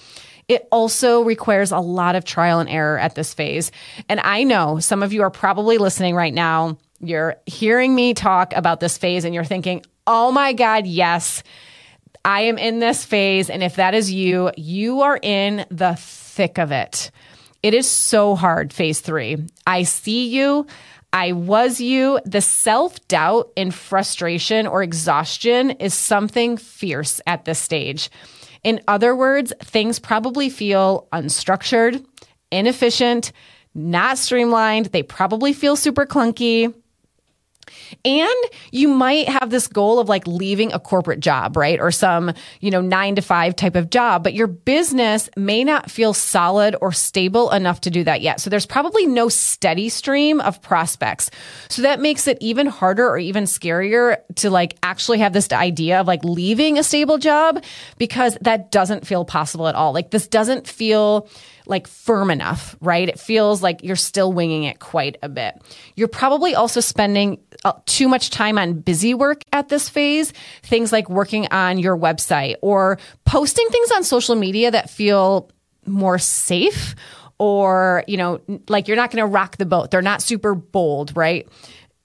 It 0.49 0.69
also 0.71 1.23
requires 1.23 1.73
a 1.73 1.81
lot 1.81 2.15
of 2.15 2.25
trial 2.25 2.61
and 2.61 2.69
error 2.69 2.99
at 2.99 3.15
this 3.15 3.35
phase. 3.35 3.73
And 4.09 4.21
I 4.21 4.45
know 4.45 4.79
some 4.79 5.03
of 5.03 5.13
you 5.13 5.23
are 5.23 5.31
probably 5.31 5.79
listening 5.79 6.15
right 6.15 6.33
now 6.33 6.79
you're 7.01 7.37
hearing 7.47 7.95
me 7.95 8.15
talk 8.15 8.55
about 8.55 8.81
this 8.81 8.97
phase 8.97 9.25
and 9.25 9.35
you're 9.35 9.45
thinking, 9.45 9.85
oh 10.07 10.31
my 10.31 10.53
God, 10.53 10.87
yes, 10.87 11.43
I 12.25 12.43
am 12.43 12.59
in 12.59 12.81
this 12.81 13.05
phase. 13.05 13.49
And 13.51 13.63
if 13.63 13.77
that 13.77 13.95
is 13.95 14.11
you, 14.13 14.51
you 14.57 15.03
are 15.03 15.19
in 15.23 15.65
the 15.71 15.95
thick 15.99 16.59
of 16.59 16.73
it. 16.73 17.11
It 17.63 17.75
is 17.75 17.89
so 17.89 18.35
hard, 18.35 18.73
phase 18.73 19.01
three. 19.01 19.39
I 19.67 19.85
see 19.85 20.29
you. 20.29 20.67
I 21.13 21.33
was 21.33 21.81
you. 21.81 22.21
The 22.25 22.41
self 22.41 23.07
doubt 23.09 23.51
and 23.57 23.75
frustration 23.75 24.67
or 24.67 24.83
exhaustion 24.83 25.71
is 25.73 25.95
something 25.95 26.57
fierce 26.57 27.21
at 27.27 27.45
this 27.45 27.59
stage. 27.59 28.11
In 28.63 28.81
other 28.89 29.15
words, 29.15 29.53
things 29.63 29.99
probably 29.99 30.51
feel 30.51 31.09
unstructured, 31.13 32.05
inefficient, 32.51 33.33
not 33.75 34.19
streamlined. 34.19 34.87
They 34.87 35.03
probably 35.03 35.53
feel 35.53 35.77
super 35.77 36.07
clunky. 36.07 36.75
And 38.05 38.35
you 38.73 38.89
might 38.89 39.29
have 39.29 39.51
this 39.51 39.67
goal 39.67 39.99
of 39.99 40.09
like 40.09 40.27
leaving 40.27 40.73
a 40.73 40.79
corporate 40.79 41.21
job, 41.21 41.57
right? 41.57 41.81
Or 41.81 41.91
some, 41.91 42.33
you 42.61 42.71
know, 42.71 42.81
nine 42.81 43.15
to 43.17 43.23
five 43.23 43.57
type 43.57 43.75
of 43.77 43.91
job, 43.91 44.23
but 44.23 44.35
your 44.35 44.47
business 44.47 45.29
may 45.37 45.65
not 45.65 45.91
feel 45.91 46.13
solid 46.13 46.77
or 46.81 46.93
stable 46.93 47.51
enough 47.51 47.81
to 47.83 47.91
do 47.91 48.05
that 48.05 48.21
yet. 48.21 48.41
So 48.41 48.51
there's 48.51 48.67
probably 48.67 49.07
no 49.07 49.29
steady 49.29 49.89
stream 49.89 50.41
of 50.41 50.63
prospects. 50.63 51.31
So 51.69 51.83
that 51.83 52.01
makes 52.01 52.27
it 52.27 52.39
even 52.41 52.67
harder 52.67 53.09
or 53.09 53.19
even 53.19 53.45
scarier 53.45 54.19
to 54.37 54.51
like 54.51 54.77
actually 54.83 55.19
have 55.19 55.33
this 55.33 55.51
idea 55.53 56.01
of 56.01 56.07
like 56.07 56.25
leaving 56.25 56.79
a 56.79 56.83
stable 56.83 57.19
job 57.19 57.63
because 57.99 58.37
that 58.41 58.71
doesn't 58.71 59.07
feel 59.07 59.25
possible 59.25 59.69
at 59.69 59.75
all. 59.75 59.93
Like 59.93 60.11
this 60.11 60.27
doesn't 60.27 60.67
feel 60.67 61.29
like 61.67 61.87
firm 61.87 62.31
enough, 62.31 62.77
right? 62.81 63.09
It 63.09 63.19
feels 63.19 63.63
like 63.63 63.83
you're 63.83 63.97
still 63.97 64.33
winging 64.33 64.65
it 64.65 64.79
quite 64.79 65.17
a 65.23 65.29
bit. 65.29 65.61
You're 65.95 66.09
probably 66.09 66.55
also 66.55 66.81
spending 66.81 67.41
uh, 67.65 67.73
too 67.87 68.09
much 68.09 68.31
time 68.31 68.59
on 68.59 68.75
busy 68.75 69.15
work 69.15 69.43
at 69.53 69.69
this 69.69 69.89
phase, 69.89 70.33
things 70.63 70.93
like 70.93 71.09
working 71.09 71.49
on 71.51 71.79
your 71.79 71.97
website 71.97 72.57
or 72.63 72.99
posting 73.25 73.69
things 73.69 73.91
on 73.93 74.05
social 74.05 74.37
media 74.37 74.71
that 74.71 74.91
feel 74.91 75.51
more 75.87 76.19
safe 76.19 76.95
or, 77.39 78.05
you 78.07 78.17
know, 78.17 78.41
like 78.69 78.89
you're 78.89 78.97
not 78.97 79.11
going 79.11 79.23
to 79.23 79.27
rock 79.27 79.57
the 79.57 79.67
boat. 79.67 79.91
They're 79.91 80.03
not 80.03 80.23
super 80.23 80.55
bold, 80.55 81.17
right? 81.17 81.49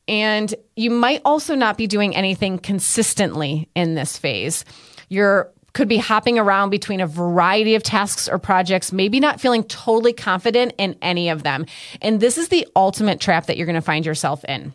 And 0.07 0.53
you 0.75 0.89
might 0.89 1.21
also 1.23 1.55
not 1.55 1.77
be 1.77 1.87
doing 1.87 2.15
anything 2.15 2.57
consistently 2.59 3.69
in 3.75 3.95
this 3.95 4.17
phase. 4.17 4.65
You're 5.09 5.51
could 5.73 5.87
be 5.87 5.97
hopping 5.97 6.37
around 6.37 6.69
between 6.69 7.01
a 7.01 7.07
variety 7.07 7.75
of 7.75 7.83
tasks 7.83 8.27
or 8.27 8.37
projects, 8.37 8.91
maybe 8.91 9.19
not 9.19 9.39
feeling 9.39 9.63
totally 9.63 10.13
confident 10.13 10.73
in 10.77 10.95
any 11.01 11.29
of 11.29 11.43
them. 11.43 11.65
And 12.01 12.19
this 12.19 12.37
is 12.37 12.49
the 12.49 12.67
ultimate 12.75 13.19
trap 13.19 13.45
that 13.45 13.57
you're 13.57 13.65
going 13.65 13.75
to 13.75 13.81
find 13.81 14.05
yourself 14.05 14.43
in. 14.45 14.73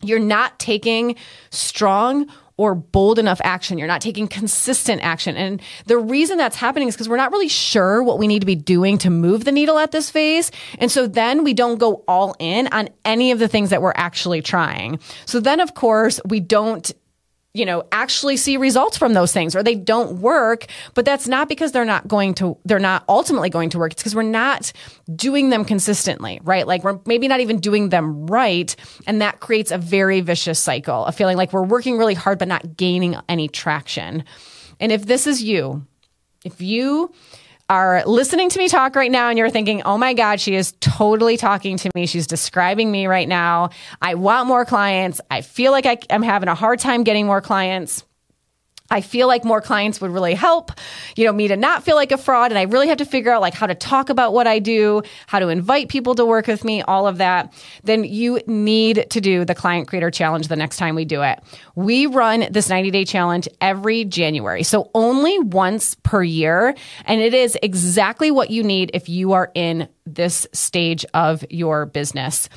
You're 0.00 0.18
not 0.20 0.58
taking 0.58 1.16
strong 1.50 2.28
or 2.56 2.74
bold 2.74 3.20
enough 3.20 3.40
action. 3.44 3.78
You're 3.78 3.86
not 3.86 4.00
taking 4.00 4.26
consistent 4.26 5.02
action. 5.02 5.36
And 5.36 5.62
the 5.86 5.96
reason 5.96 6.36
that's 6.36 6.56
happening 6.56 6.88
is 6.88 6.94
because 6.94 7.08
we're 7.08 7.16
not 7.16 7.30
really 7.30 7.48
sure 7.48 8.02
what 8.02 8.18
we 8.18 8.26
need 8.26 8.40
to 8.40 8.46
be 8.46 8.56
doing 8.56 8.98
to 8.98 9.10
move 9.10 9.44
the 9.44 9.52
needle 9.52 9.78
at 9.78 9.92
this 9.92 10.10
phase. 10.10 10.50
And 10.78 10.90
so 10.90 11.06
then 11.06 11.44
we 11.44 11.54
don't 11.54 11.78
go 11.78 12.02
all 12.08 12.34
in 12.40 12.66
on 12.68 12.88
any 13.04 13.30
of 13.30 13.38
the 13.38 13.48
things 13.48 13.70
that 13.70 13.80
we're 13.80 13.92
actually 13.94 14.42
trying. 14.42 14.98
So 15.24 15.38
then, 15.38 15.60
of 15.60 15.74
course, 15.74 16.20
we 16.26 16.40
don't 16.40 16.90
you 17.58 17.66
know, 17.66 17.82
actually 17.92 18.36
see 18.36 18.56
results 18.56 18.96
from 18.96 19.14
those 19.14 19.32
things 19.32 19.56
or 19.56 19.62
they 19.62 19.74
don't 19.74 20.20
work, 20.20 20.66
but 20.94 21.04
that's 21.04 21.26
not 21.26 21.48
because 21.48 21.72
they're 21.72 21.84
not 21.84 22.06
going 22.06 22.34
to, 22.34 22.56
they're 22.64 22.78
not 22.78 23.04
ultimately 23.08 23.50
going 23.50 23.70
to 23.70 23.78
work. 23.78 23.92
It's 23.92 24.02
because 24.02 24.14
we're 24.14 24.22
not 24.22 24.72
doing 25.14 25.50
them 25.50 25.64
consistently, 25.64 26.40
right? 26.44 26.66
Like 26.66 26.84
we're 26.84 27.00
maybe 27.04 27.26
not 27.26 27.40
even 27.40 27.58
doing 27.58 27.88
them 27.88 28.26
right. 28.26 28.74
And 29.06 29.20
that 29.20 29.40
creates 29.40 29.70
a 29.70 29.78
very 29.78 30.20
vicious 30.20 30.58
cycle 30.58 31.04
of 31.04 31.14
feeling 31.14 31.36
like 31.36 31.52
we're 31.52 31.64
working 31.64 31.98
really 31.98 32.14
hard, 32.14 32.38
but 32.38 32.48
not 32.48 32.76
gaining 32.76 33.16
any 33.28 33.48
traction. 33.48 34.24
And 34.80 34.92
if 34.92 35.06
this 35.06 35.26
is 35.26 35.42
you, 35.42 35.86
if 36.44 36.60
you 36.60 37.12
are 37.68 38.02
listening 38.06 38.48
to 38.48 38.58
me 38.58 38.68
talk 38.68 38.96
right 38.96 39.10
now 39.10 39.28
and 39.28 39.38
you're 39.38 39.50
thinking, 39.50 39.82
oh 39.82 39.98
my 39.98 40.14
God, 40.14 40.40
she 40.40 40.54
is 40.54 40.72
totally 40.80 41.36
talking 41.36 41.76
to 41.78 41.90
me. 41.94 42.06
She's 42.06 42.26
describing 42.26 42.90
me 42.90 43.06
right 43.06 43.28
now. 43.28 43.70
I 44.00 44.14
want 44.14 44.48
more 44.48 44.64
clients. 44.64 45.20
I 45.30 45.42
feel 45.42 45.72
like 45.72 45.84
I, 45.84 45.98
am 46.08 46.22
having 46.22 46.48
a 46.48 46.54
hard 46.54 46.78
time 46.78 47.04
getting 47.04 47.26
more 47.26 47.40
clients. 47.40 48.04
I 48.90 49.02
feel 49.02 49.26
like 49.26 49.44
more 49.44 49.60
clients 49.60 50.00
would 50.00 50.10
really 50.10 50.34
help, 50.34 50.72
you 51.14 51.26
know, 51.26 51.32
me 51.32 51.48
to 51.48 51.56
not 51.56 51.84
feel 51.84 51.94
like 51.94 52.10
a 52.10 52.16
fraud. 52.16 52.50
And 52.50 52.58
I 52.58 52.62
really 52.62 52.88
have 52.88 52.98
to 52.98 53.04
figure 53.04 53.30
out 53.30 53.42
like 53.42 53.52
how 53.52 53.66
to 53.66 53.74
talk 53.74 54.08
about 54.08 54.32
what 54.32 54.46
I 54.46 54.58
do, 54.60 55.02
how 55.26 55.38
to 55.40 55.48
invite 55.48 55.90
people 55.90 56.14
to 56.14 56.24
work 56.24 56.46
with 56.46 56.64
me, 56.64 56.80
all 56.82 57.06
of 57.06 57.18
that. 57.18 57.52
Then 57.84 58.04
you 58.04 58.40
need 58.46 59.06
to 59.10 59.20
do 59.20 59.44
the 59.44 59.54
client 59.54 59.88
creator 59.88 60.10
challenge 60.10 60.48
the 60.48 60.56
next 60.56 60.78
time 60.78 60.94
we 60.94 61.04
do 61.04 61.22
it. 61.22 61.38
We 61.74 62.06
run 62.06 62.46
this 62.50 62.70
90 62.70 62.90
day 62.90 63.04
challenge 63.04 63.46
every 63.60 64.04
January. 64.04 64.62
So 64.62 64.90
only 64.94 65.38
once 65.38 65.94
per 65.96 66.22
year. 66.22 66.74
And 67.04 67.20
it 67.20 67.34
is 67.34 67.58
exactly 67.62 68.30
what 68.30 68.50
you 68.50 68.62
need 68.62 68.90
if 68.94 69.08
you 69.08 69.32
are 69.32 69.50
in 69.54 69.88
this 70.06 70.46
stage 70.52 71.04
of 71.12 71.44
your 71.50 71.84
business. 71.84 72.48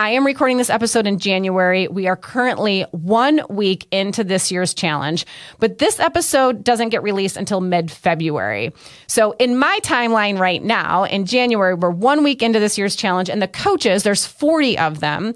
I 0.00 0.12
am 0.12 0.24
recording 0.24 0.56
this 0.56 0.70
episode 0.70 1.06
in 1.06 1.18
January. 1.18 1.86
We 1.86 2.06
are 2.06 2.16
currently 2.16 2.86
one 2.90 3.42
week 3.50 3.86
into 3.90 4.24
this 4.24 4.50
year's 4.50 4.72
challenge, 4.72 5.26
but 5.58 5.76
this 5.76 6.00
episode 6.00 6.64
doesn't 6.64 6.88
get 6.88 7.02
released 7.02 7.36
until 7.36 7.60
mid 7.60 7.90
February. 7.90 8.72
So 9.08 9.32
in 9.32 9.58
my 9.58 9.78
timeline 9.82 10.38
right 10.38 10.64
now, 10.64 11.04
in 11.04 11.26
January, 11.26 11.74
we're 11.74 11.90
one 11.90 12.24
week 12.24 12.42
into 12.42 12.58
this 12.58 12.78
year's 12.78 12.96
challenge 12.96 13.28
and 13.28 13.42
the 13.42 13.46
coaches, 13.46 14.02
there's 14.02 14.24
40 14.24 14.78
of 14.78 15.00
them 15.00 15.34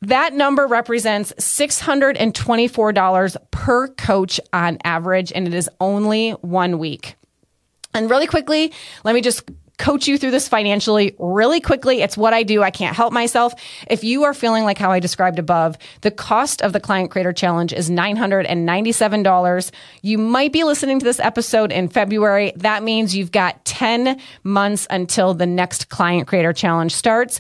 that 0.02 0.34
number 0.34 0.68
represents 0.68 1.34
$624 1.34 3.38
per 3.52 3.88
coach 3.90 4.40
on 4.54 4.78
average, 4.84 5.32
and 5.34 5.48
it 5.48 5.56
is 5.56 5.70
only 5.80 6.32
one 6.32 6.78
week. 6.78 7.16
And 7.94 8.10
really 8.10 8.28
quickly, 8.28 8.74
let 9.04 9.16
me 9.16 9.22
just 9.22 9.50
coach 9.78 10.08
you 10.08 10.18
through 10.18 10.32
this 10.32 10.48
financially 10.48 11.16
really 11.20 11.62
quickly. 11.62 12.02
It's 12.02 12.18
what 12.18 12.34
I 12.34 12.44
do. 12.44 12.64
I 12.64 12.72
can't 12.72 12.96
help 12.96 13.14
myself. 13.14 13.54
If 13.90 14.04
you 14.04 14.24
are 14.24 14.34
feeling 14.34 14.64
like 14.64 14.78
how 14.78 14.92
I 14.92 15.00
described 15.00 15.40
above, 15.40 15.78
the 16.02 16.12
cost 16.12 16.62
of 16.62 16.74
the 16.74 16.80
Client 16.80 17.12
Creator 17.12 17.34
Challenge 17.34 17.74
is 17.74 17.90
$997. 17.90 19.72
You 20.02 20.18
might 20.18 20.52
be 20.52 20.64
listening 20.64 21.00
to 21.00 21.04
this 21.04 21.20
episode 21.20 21.72
in 21.72 21.90
February. 21.90 22.54
That 22.56 22.84
means 22.84 23.16
you've 23.16 23.32
got 23.32 23.64
10 23.66 24.20
months 24.44 24.88
until 24.90 25.34
the 25.34 25.46
next 25.46 25.90
Client 25.90 26.28
Creator 26.28 26.54
Challenge 26.54 26.94
starts. 26.94 27.40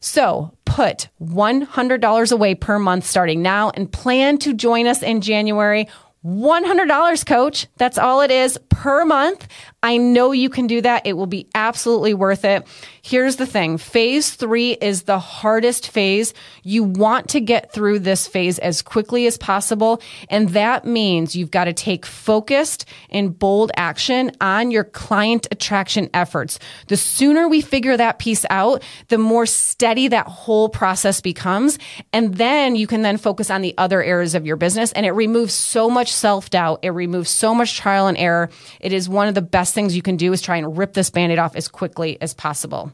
So 0.00 0.52
put 0.64 1.08
$100 1.20 2.32
away 2.32 2.54
per 2.54 2.78
month 2.78 3.04
starting 3.04 3.42
now 3.42 3.70
and 3.70 3.90
plan 3.90 4.38
to 4.38 4.54
join 4.54 4.86
us 4.86 5.02
in 5.02 5.20
January. 5.20 5.88
$100, 6.24 7.26
coach. 7.26 7.66
That's 7.76 7.98
all 7.98 8.20
it 8.20 8.30
is 8.30 8.58
per 8.68 9.04
month. 9.04 9.46
I 9.82 9.96
know 9.96 10.32
you 10.32 10.50
can 10.50 10.66
do 10.66 10.80
that. 10.82 11.06
It 11.06 11.12
will 11.12 11.26
be 11.26 11.48
absolutely 11.54 12.14
worth 12.14 12.44
it. 12.44 12.66
Here's 13.02 13.36
the 13.36 13.46
thing. 13.46 13.78
Phase 13.78 14.30
three 14.30 14.72
is 14.72 15.02
the 15.02 15.18
hardest 15.18 15.90
phase. 15.90 16.34
You 16.62 16.84
want 16.84 17.28
to 17.30 17.40
get 17.40 17.72
through 17.72 18.00
this 18.00 18.26
phase 18.26 18.58
as 18.58 18.82
quickly 18.82 19.26
as 19.26 19.38
possible. 19.38 20.02
And 20.28 20.50
that 20.50 20.84
means 20.84 21.36
you've 21.36 21.50
got 21.50 21.64
to 21.64 21.72
take 21.72 22.04
focused 22.04 22.86
and 23.10 23.38
bold 23.38 23.70
action 23.76 24.32
on 24.40 24.70
your 24.70 24.84
client 24.84 25.46
attraction 25.50 26.10
efforts. 26.12 26.58
The 26.88 26.96
sooner 26.96 27.48
we 27.48 27.60
figure 27.60 27.96
that 27.96 28.18
piece 28.18 28.44
out, 28.50 28.82
the 29.08 29.18
more 29.18 29.46
steady 29.46 30.08
that 30.08 30.26
whole 30.26 30.68
process 30.68 31.20
becomes. 31.20 31.78
And 32.12 32.34
then 32.34 32.76
you 32.76 32.86
can 32.86 33.02
then 33.02 33.16
focus 33.16 33.50
on 33.50 33.62
the 33.62 33.74
other 33.78 34.02
areas 34.02 34.34
of 34.34 34.46
your 34.46 34.56
business 34.56 34.92
and 34.92 35.06
it 35.06 35.12
removes 35.12 35.54
so 35.54 35.88
much 35.88 36.12
self 36.12 36.50
doubt. 36.50 36.80
It 36.82 36.90
removes 36.90 37.30
so 37.30 37.54
much 37.54 37.76
trial 37.76 38.06
and 38.08 38.18
error. 38.18 38.50
It 38.80 38.92
is 38.92 39.08
one 39.08 39.28
of 39.28 39.34
the 39.34 39.42
best 39.42 39.74
things 39.74 39.94
you 39.94 40.02
can 40.02 40.16
do 40.16 40.32
is 40.32 40.42
try 40.42 40.56
and 40.56 40.76
rip 40.76 40.92
this 40.94 41.10
band-aid 41.10 41.38
off 41.38 41.56
as 41.56 41.68
quickly 41.68 42.20
as 42.20 42.34
possible. 42.34 42.92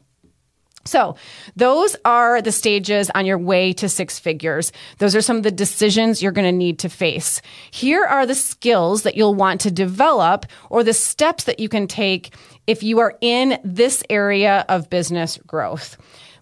So 0.84 1.16
those 1.56 1.96
are 2.04 2.42
the 2.42 2.52
stages 2.52 3.10
on 3.14 3.26
your 3.26 3.38
way 3.38 3.72
to 3.74 3.88
six 3.88 4.18
figures. 4.18 4.72
Those 4.98 5.16
are 5.16 5.22
some 5.22 5.36
of 5.36 5.42
the 5.42 5.50
decisions 5.50 6.22
you're 6.22 6.32
going 6.32 6.44
to 6.46 6.52
need 6.52 6.78
to 6.80 6.88
face. 6.88 7.40
Here 7.70 8.04
are 8.04 8.26
the 8.26 8.34
skills 8.34 9.02
that 9.02 9.14
you'll 9.14 9.34
want 9.34 9.60
to 9.62 9.70
develop 9.70 10.46
or 10.70 10.84
the 10.84 10.92
steps 10.92 11.44
that 11.44 11.58
you 11.60 11.68
can 11.68 11.86
take 11.86 12.34
if 12.66 12.82
you 12.82 12.98
are 12.98 13.16
in 13.20 13.58
this 13.64 14.02
area 14.10 14.64
of 14.68 14.90
business 14.90 15.38
growth. 15.46 15.96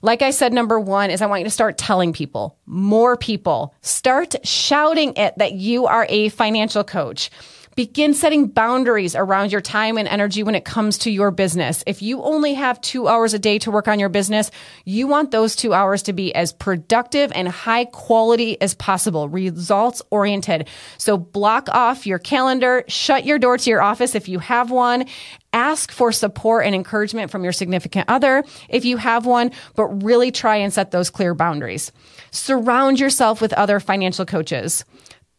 Like 0.05 0.21
I 0.21 0.33
said, 0.33 0.53
number 0.53 0.81
one 0.81 1.11
is 1.11 1.23
I 1.23 1.27
want 1.27 1.41
you 1.41 1.45
to 1.45 1.51
start 1.51 1.79
telling 1.79 2.13
people, 2.13 2.59
more 2.67 3.17
people, 3.17 3.73
start 3.83 4.35
shouting 4.45 5.15
it 5.15 5.39
that 5.39 5.53
you 5.53 5.87
are 5.87 6.07
a 6.09 6.29
financial 6.31 6.83
coach. 6.83 7.31
Begin 7.75 8.13
setting 8.13 8.49
boundaries 8.49 9.17
around 9.17 9.51
your 9.51 9.63
time 9.63 9.97
and 9.97 10.07
energy 10.07 10.43
when 10.43 10.55
it 10.55 10.65
comes 10.65 10.99
to 10.99 11.11
your 11.11 11.31
business. 11.31 11.83
If 11.87 12.03
you 12.03 12.23
only 12.23 12.53
have 12.53 12.79
two 12.83 13.09
hours 13.09 13.33
a 13.33 13.39
day 13.39 13.59
to 13.61 13.71
work 13.71 13.89
on 13.89 13.99
your 13.99 14.11
business, 14.11 14.51
you 14.85 15.07
want 15.07 15.31
those 15.31 15.57
two 15.57 15.73
hours 15.73 16.03
to 16.03 16.13
be 16.13 16.35
as 16.35 16.53
productive 16.53 17.33
and 17.35 17.49
high 17.49 17.87
quality 17.87 18.61
as 18.61 18.75
possible, 18.75 19.27
results 19.27 20.03
oriented. 20.11 20.69
So 20.99 21.17
block 21.17 21.71
off 21.71 22.07
your 22.07 22.19
calendar, 22.19 22.85
shut 22.89 23.25
your 23.25 23.39
door 23.39 23.57
to 23.57 23.71
your 23.71 23.81
office 23.81 24.15
if 24.15 24.29
you 24.29 24.39
have 24.41 24.71
one, 24.71 25.07
ask 25.55 25.91
for 25.91 26.13
support 26.13 26.67
and 26.67 26.75
encouragement 26.75 27.31
from 27.31 27.43
your 27.43 27.53
significant 27.53 28.07
other 28.09 28.45
if 28.69 28.85
you 28.85 28.99
have 28.99 29.25
one, 29.25 29.51
but 29.77 29.87
really 30.03 30.31
try 30.31 30.57
and 30.57 30.75
set 30.75 30.91
those 30.91 31.09
clear 31.09 31.35
boundaries. 31.35 31.91
Surround 32.33 33.01
yourself 33.01 33.41
with 33.41 33.55
other 33.55 33.81
financial 33.81 34.27
coaches 34.27 34.85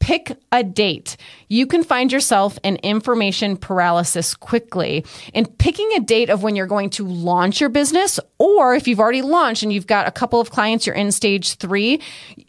pick 0.04 0.38
a 0.52 0.66
date. 0.66 1.16
You 1.48 1.66
can 1.66 1.82
find 1.82 2.12
yourself 2.12 2.60
in 2.62 2.76
information 2.78 3.56
paralysis 3.56 4.36
quickly. 4.36 5.06
And 5.34 5.58
picking 5.60 5.90
a 5.96 6.02
date 6.02 6.30
of 6.30 6.44
when 6.44 6.58
you're 6.58 6.68
going 6.68 6.90
to 6.92 7.08
launch 7.08 7.62
your 7.62 7.70
business, 7.70 8.20
or 8.38 8.76
if 8.76 8.86
you've 8.86 9.00
already 9.00 9.22
launched 9.22 9.64
and 9.64 9.72
you've 9.72 9.88
got 9.88 10.06
a 10.06 10.12
couple 10.12 10.42
of 10.42 10.52
clients, 10.52 10.86
you're 10.86 10.94
in 10.94 11.14
stage 11.14 11.56
three, 11.56 12.02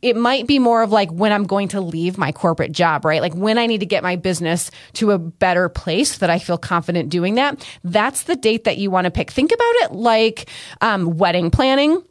it 0.03 0.17
might 0.17 0.49
be 0.49 0.59
more 0.59 0.83
of 0.83 0.91
like 0.91 1.13
when 1.13 1.31
I'm 1.31 1.45
going 1.45 1.69
to 1.69 1.81
leave 1.81 2.19
my 2.19 2.33
corporate 2.33 2.73
job, 2.73 3.05
right? 3.05 3.21
Like 3.21 3.35
when 3.35 3.57
I 3.57 3.67
need 3.67 3.79
to 3.81 3.87
get 3.87 4.03
my 4.03 4.17
business 4.17 4.73
to 4.95 5.13
a 5.13 5.19
better 5.19 5.69
place 5.69 6.19
that 6.19 6.31
I 6.31 6.41
feel 6.41 6.59
confident 6.59 7.09
doing 7.09 7.37
that. 7.37 7.65
That's 7.85 8.25
the 8.25 8.35
date 8.35 8.65
that 8.65 8.79
you 8.79 8.91
want 8.91 9.05
to 9.05 9.13
pick. 9.13 9.31
Think 9.31 9.53
about 9.53 9.75
it 9.77 9.93
like 9.93 10.51
um, 10.81 11.19
wedding 11.19 11.53
planning 11.53 12.03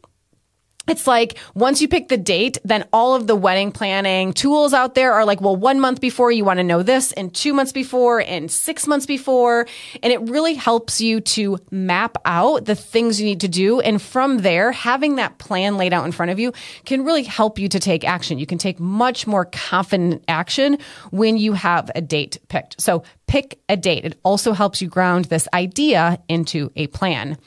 it's 0.88 1.08
like 1.08 1.38
once 1.56 1.82
you 1.82 1.88
pick 1.88 2.10
the 2.10 2.18
date, 2.18 2.58
then 2.66 2.86
all 2.92 3.16
of 3.16 3.26
the 3.26 3.38
wedding 3.38 3.72
planning 3.72 4.34
tools 4.34 4.74
out 4.74 4.96
there 4.96 5.14
are 5.14 5.24
like, 5.24 5.40
well, 5.40 5.56
one 5.56 5.80
month 5.80 6.02
before 6.02 6.30
you 6.30 6.44
want 6.44 6.58
to 6.58 6.64
know 6.64 6.84
this 6.84 7.14
and 7.14 7.34
two 7.34 7.54
months 7.54 7.72
before 7.72 8.20
and 8.20 8.52
six 8.52 8.86
months 8.86 9.06
before. 9.06 9.66
And 10.02 10.12
it 10.12 10.22
really 10.30 10.56
helps 10.56 11.00
you 11.00 11.22
to 11.22 11.58
map 11.72 12.18
out 12.26 12.66
the 12.66 12.76
things 12.76 13.22
you 13.22 13.26
need 13.26 13.40
to 13.42 13.48
do. 13.48 13.80
And 13.80 14.02
from 14.02 14.40
there, 14.40 14.74
having 14.74 15.16
that 15.16 15.38
plan 15.38 15.78
laid 15.78 15.94
out 15.94 16.06
in 16.06 16.12
front 16.12 16.32
of 16.32 16.40
you 16.40 16.52
can 16.84 17.06
really 17.06 17.24
help 17.24 17.60
you 17.60 17.70
to 17.70 17.80
take 17.80 18.04
action. 18.04 18.38
You 18.38 18.46
can 18.46 18.58
take 18.58 18.80
much 18.80 19.26
more 19.26 19.46
confident 19.46 20.24
action 20.28 20.80
when 21.12 21.38
you 21.38 21.54
have 21.54 21.92
a 21.96 22.02
date 22.02 22.40
picked. 22.50 22.82
So 22.82 23.04
pick 23.28 23.58
a 23.70 23.78
date. 23.78 24.04
It 24.04 24.20
also 24.24 24.52
helps 24.52 24.82
you 24.82 24.90
ground 24.90 25.26
this 25.26 25.48
idea 25.54 26.20
into 26.28 26.72
a 26.76 26.88
plan. 26.88 27.38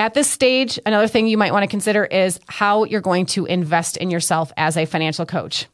At 0.00 0.14
this 0.14 0.30
stage, 0.30 0.78
another 0.86 1.06
thing 1.06 1.26
you 1.26 1.36
might 1.36 1.52
want 1.52 1.62
to 1.62 1.66
consider 1.66 2.06
is 2.06 2.40
how 2.48 2.84
you're 2.84 3.02
going 3.02 3.26
to 3.26 3.44
invest 3.44 3.98
in 3.98 4.10
yourself 4.10 4.50
as 4.56 4.78
a 4.78 4.86
financial 4.86 5.26
coach. 5.26 5.66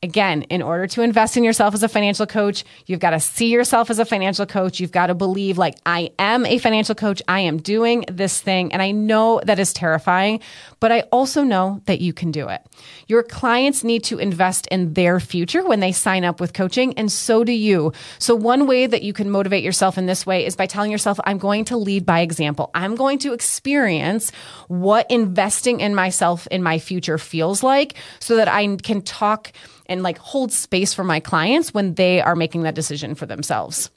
Again, 0.00 0.42
in 0.42 0.62
order 0.62 0.86
to 0.86 1.02
invest 1.02 1.36
in 1.36 1.42
yourself 1.42 1.74
as 1.74 1.82
a 1.82 1.88
financial 1.88 2.24
coach, 2.24 2.62
you've 2.86 3.00
got 3.00 3.10
to 3.10 3.18
see 3.18 3.48
yourself 3.48 3.90
as 3.90 3.98
a 3.98 4.04
financial 4.04 4.46
coach. 4.46 4.78
You've 4.78 4.92
got 4.92 5.08
to 5.08 5.14
believe, 5.14 5.58
like, 5.58 5.74
I 5.84 6.12
am 6.20 6.46
a 6.46 6.58
financial 6.58 6.94
coach. 6.94 7.20
I 7.26 7.40
am 7.40 7.56
doing 7.56 8.04
this 8.08 8.40
thing. 8.40 8.72
And 8.72 8.80
I 8.80 8.92
know 8.92 9.40
that 9.44 9.58
is 9.58 9.72
terrifying, 9.72 10.38
but 10.78 10.92
I 10.92 11.00
also 11.10 11.42
know 11.42 11.82
that 11.86 12.00
you 12.00 12.12
can 12.12 12.30
do 12.30 12.48
it. 12.48 12.64
Your 13.08 13.24
clients 13.24 13.82
need 13.82 14.04
to 14.04 14.20
invest 14.20 14.68
in 14.68 14.92
their 14.92 15.18
future 15.18 15.64
when 15.64 15.80
they 15.80 15.90
sign 15.90 16.24
up 16.24 16.40
with 16.40 16.52
coaching, 16.52 16.96
and 16.96 17.10
so 17.10 17.42
do 17.42 17.50
you. 17.50 17.92
So, 18.20 18.36
one 18.36 18.68
way 18.68 18.86
that 18.86 19.02
you 19.02 19.12
can 19.12 19.28
motivate 19.30 19.64
yourself 19.64 19.98
in 19.98 20.06
this 20.06 20.24
way 20.24 20.46
is 20.46 20.54
by 20.54 20.66
telling 20.66 20.92
yourself, 20.92 21.18
I'm 21.24 21.38
going 21.38 21.64
to 21.66 21.76
lead 21.76 22.06
by 22.06 22.20
example. 22.20 22.70
I'm 22.72 22.94
going 22.94 23.18
to 23.20 23.32
experience 23.32 24.30
what 24.68 25.10
investing 25.10 25.80
in 25.80 25.96
myself 25.96 26.46
in 26.52 26.62
my 26.62 26.78
future 26.78 27.18
feels 27.18 27.64
like 27.64 27.94
so 28.20 28.36
that 28.36 28.46
I 28.46 28.76
can 28.76 29.02
talk 29.02 29.52
and 29.88 30.02
like 30.02 30.18
hold 30.18 30.52
space 30.52 30.94
for 30.94 31.04
my 31.04 31.20
clients 31.20 31.72
when 31.72 31.94
they 31.94 32.20
are 32.20 32.36
making 32.36 32.62
that 32.62 32.74
decision 32.74 33.14
for 33.14 33.26
themselves. 33.26 33.90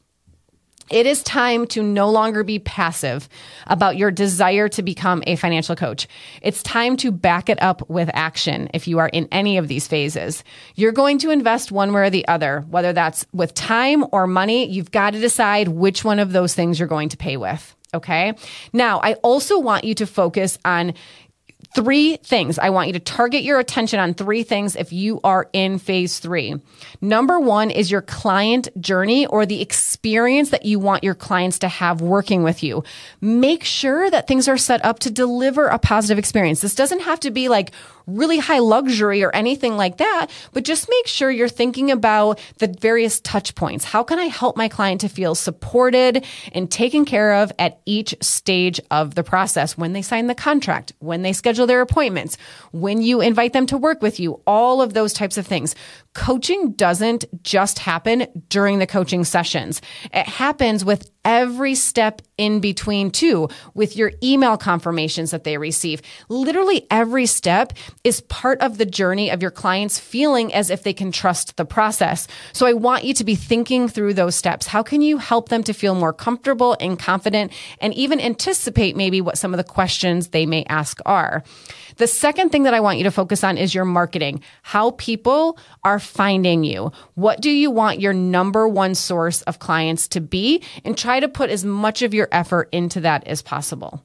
It 0.91 1.06
is 1.06 1.23
time 1.23 1.67
to 1.67 1.82
no 1.82 2.10
longer 2.10 2.43
be 2.43 2.60
passive 2.60 3.30
about 3.67 3.95
your 3.95 4.12
desire 4.12 4.67
to 4.69 4.82
become 4.82 5.23
a 5.25 5.38
financial 5.38 5.75
coach. 5.75 6.06
It's 6.41 6.62
time 6.62 6.97
to 6.97 7.12
back 7.13 7.47
it 7.47 7.62
up 7.62 7.89
with 7.89 8.10
action 8.13 8.69
if 8.73 8.89
you 8.89 8.99
are 8.99 9.08
in 9.08 9.30
any 9.32 9.58
of 9.58 9.69
these 9.69 9.88
phases. 9.88 10.43
You're 10.75 10.91
going 10.91 11.17
to 11.19 11.32
invest 11.32 11.71
one 11.71 11.93
way 11.93 12.01
or 12.01 12.10
the 12.10 12.27
other, 12.27 12.65
whether 12.69 12.91
that's 12.91 13.25
with 13.32 13.54
time 13.54 14.04
or 14.12 14.27
money. 14.27 14.67
You've 14.69 14.91
got 14.91 15.12
to 15.12 15.19
decide 15.19 15.69
which 15.69 16.04
one 16.04 16.19
of 16.19 16.34
those 16.34 16.54
things 16.54 16.77
you're 16.77 16.89
going 16.89 17.10
to 17.10 17.17
pay 17.17 17.38
with. 17.38 17.73
Okay. 17.93 18.34
Now, 18.73 18.99
I 19.01 19.13
also 19.15 19.60
want 19.60 19.86
you 19.86 19.95
to 19.95 20.06
focus 20.06 20.58
on 20.65 20.93
three 21.73 22.17
things. 22.17 22.60
I 22.60 22.69
want 22.69 22.88
you 22.88 22.93
to 22.93 22.99
target 22.99 23.43
your 23.43 23.60
attention 23.60 23.99
on 23.99 24.13
three 24.13 24.43
things 24.43 24.75
if 24.75 24.91
you 24.91 25.19
are 25.23 25.49
in 25.53 25.77
phase 25.77 26.19
three. 26.19 26.55
Number 26.99 27.39
one 27.39 27.71
is 27.71 27.89
your 27.89 28.01
client 28.01 28.67
journey 28.79 29.25
or 29.25 29.45
the 29.45 29.62
experience 29.62 30.49
that 30.49 30.65
you 30.65 30.79
want 30.79 31.03
your 31.03 31.15
clients 31.15 31.60
to 31.60 31.67
have 31.67 32.01
working 32.01 32.43
with 32.43 32.63
you. 32.63 32.84
Make 33.21 33.63
sure 33.63 34.10
that 34.10 34.27
things 34.27 34.47
are 34.47 34.57
set 34.57 34.84
up 34.84 34.99
to 34.99 35.12
deliver 35.12 35.67
a 35.67 35.79
positive 35.79 36.19
experience. 36.19 36.62
This 36.62 36.75
doesn't 36.75 37.01
have 37.01 37.19
to 37.21 37.31
be 37.31 37.47
like 37.47 37.71
really 38.07 38.39
high 38.39 38.60
luxury 38.60 39.23
or 39.23 39.34
anything 39.34 39.77
like 39.77 39.97
that, 39.97 40.27
but 40.53 40.63
just 40.63 40.89
make 40.89 41.07
sure 41.07 41.29
you're 41.31 41.47
thinking 41.47 41.91
about 41.91 42.39
the 42.57 42.67
various 42.67 43.19
touch 43.21 43.55
points. 43.55 43.86
How 43.86 44.03
can 44.03 44.19
I 44.19 44.25
help 44.25 44.57
my 44.57 44.67
client 44.67 45.01
to 45.01 45.10
feel 45.10 45.36
supported 45.36 46.25
and 46.51 46.69
taken 46.69 47.05
care 47.05 47.36
of 47.36 47.51
at 47.60 47.79
each 47.86 48.15
stage 48.21 48.79
of 48.89 49.15
the 49.15 49.23
process 49.23 49.77
when 49.77 49.93
they 49.93 50.01
sign 50.01 50.27
the 50.27 50.36
contract, 50.36 50.93
when 50.99 51.21
they 51.21 51.34
schedule 51.34 51.61
their 51.65 51.82
appointments, 51.82 52.38
when 52.71 53.02
you 53.02 53.21
invite 53.21 53.54
them 53.54 53.65
to 53.67 53.78
work 53.78 54.02
with 54.02 54.19
you, 54.19 54.41
all 54.45 54.82
of 54.82 54.93
those 54.93 55.13
types 55.13 55.38
of 55.38 55.45
things. 55.45 55.76
Coaching 56.13 56.74
doesn't 56.74 57.24
just 57.41 57.80
happen 57.80 58.28
during 58.50 58.80
the 58.80 58.88
coaching 58.88 59.24
sessions. 59.24 59.82
It 60.13 60.28
happens 60.28 60.84
with 60.84 61.10
every 61.24 61.76
step 61.76 62.21
in 62.38 62.60
between 62.60 63.12
too, 63.12 63.47
with 63.76 63.95
your 63.95 64.12
email 64.24 64.58
confirmations 64.58 65.32
that 65.32 65.43
they 65.43 65.58
receive. 65.58 66.02
Literally 66.30 66.88
every 66.89 67.28
step 67.28 67.74
is 68.04 68.21
part 68.21 68.60
of 68.60 68.78
the 68.78 68.86
journey 68.86 69.30
of 69.30 69.41
your 69.41 69.52
clients 69.52 70.00
feeling 70.00 70.54
as 70.54 70.69
if 70.69 70.84
they 70.84 70.93
can 70.93 71.12
trust 71.12 71.56
the 71.58 71.65
process. 71.65 72.28
So 72.54 72.65
I 72.65 72.74
want 72.74 73.04
you 73.04 73.13
to 73.13 73.24
be 73.24 73.36
thinking 73.36 73.88
through 73.88 74.15
those 74.15 74.36
steps. 74.36 74.67
How 74.67 74.84
can 74.84 75.02
you 75.02 75.17
help 75.17 75.50
them 75.50 75.63
to 75.63 75.74
feel 75.74 75.95
more 75.95 76.13
comfortable 76.13 76.76
and 76.80 76.97
confident 76.97 77.54
and 77.80 77.93
even 77.93 78.19
anticipate 78.19 78.97
maybe 78.97 79.21
what 79.21 79.38
some 79.38 79.54
of 79.54 79.58
the 79.58 79.63
questions 79.63 80.30
they 80.30 80.45
may 80.45 80.65
ask 80.65 81.00
are? 81.06 81.43
The 81.97 82.08
second 82.08 82.50
thing 82.50 82.63
that 82.63 82.74
I 82.74 82.80
want 82.80 82.97
you 82.97 83.04
to 83.04 83.12
focus 83.12 83.43
on 83.43 83.58
is 83.58 83.76
your 83.76 83.86
marketing, 83.86 84.41
how 84.63 84.91
people 84.91 85.60
are 85.84 86.00
finding 86.01 86.63
you. 86.63 86.91
What 87.15 87.41
do 87.41 87.49
you 87.49 87.71
want 87.71 88.01
your 88.01 88.13
number 88.13 88.67
one 88.67 88.95
source 88.95 89.41
of 89.43 89.59
clients 89.59 90.07
to 90.09 90.21
be? 90.21 90.63
And 90.83 90.97
try 90.97 91.19
to 91.19 91.27
put 91.27 91.49
as 91.49 91.63
much 91.63 92.01
of 92.01 92.13
your 92.13 92.27
effort 92.31 92.69
into 92.71 93.01
that 93.01 93.27
as 93.27 93.41
possible. 93.41 94.03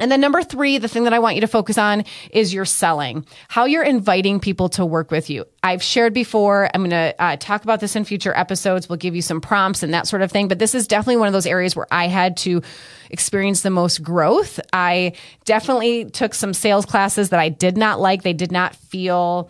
And 0.00 0.10
then 0.10 0.20
number 0.20 0.42
three, 0.42 0.78
the 0.78 0.88
thing 0.88 1.04
that 1.04 1.12
I 1.12 1.20
want 1.20 1.36
you 1.36 1.40
to 1.42 1.46
focus 1.46 1.78
on 1.78 2.04
is 2.32 2.52
your 2.52 2.64
selling, 2.64 3.24
how 3.46 3.64
you're 3.64 3.84
inviting 3.84 4.40
people 4.40 4.68
to 4.70 4.84
work 4.84 5.12
with 5.12 5.30
you. 5.30 5.44
I've 5.62 5.84
shared 5.84 6.12
before. 6.12 6.68
I'm 6.74 6.80
going 6.80 6.90
to 6.90 7.14
uh, 7.22 7.36
talk 7.36 7.62
about 7.62 7.78
this 7.78 7.94
in 7.94 8.04
future 8.04 8.36
episodes. 8.36 8.88
We'll 8.88 8.96
give 8.96 9.14
you 9.14 9.22
some 9.22 9.40
prompts 9.40 9.84
and 9.84 9.94
that 9.94 10.08
sort 10.08 10.22
of 10.22 10.32
thing. 10.32 10.48
But 10.48 10.58
this 10.58 10.74
is 10.74 10.88
definitely 10.88 11.18
one 11.18 11.28
of 11.28 11.32
those 11.32 11.46
areas 11.46 11.76
where 11.76 11.86
I 11.92 12.08
had 12.08 12.36
to 12.38 12.60
experience 13.08 13.60
the 13.60 13.70
most 13.70 14.02
growth. 14.02 14.58
I 14.72 15.12
definitely 15.44 16.06
took 16.06 16.34
some 16.34 16.54
sales 16.54 16.86
classes 16.86 17.28
that 17.28 17.38
I 17.38 17.48
did 17.48 17.76
not 17.76 18.00
like. 18.00 18.24
They 18.24 18.32
did 18.32 18.50
not 18.50 18.74
feel, 18.74 19.48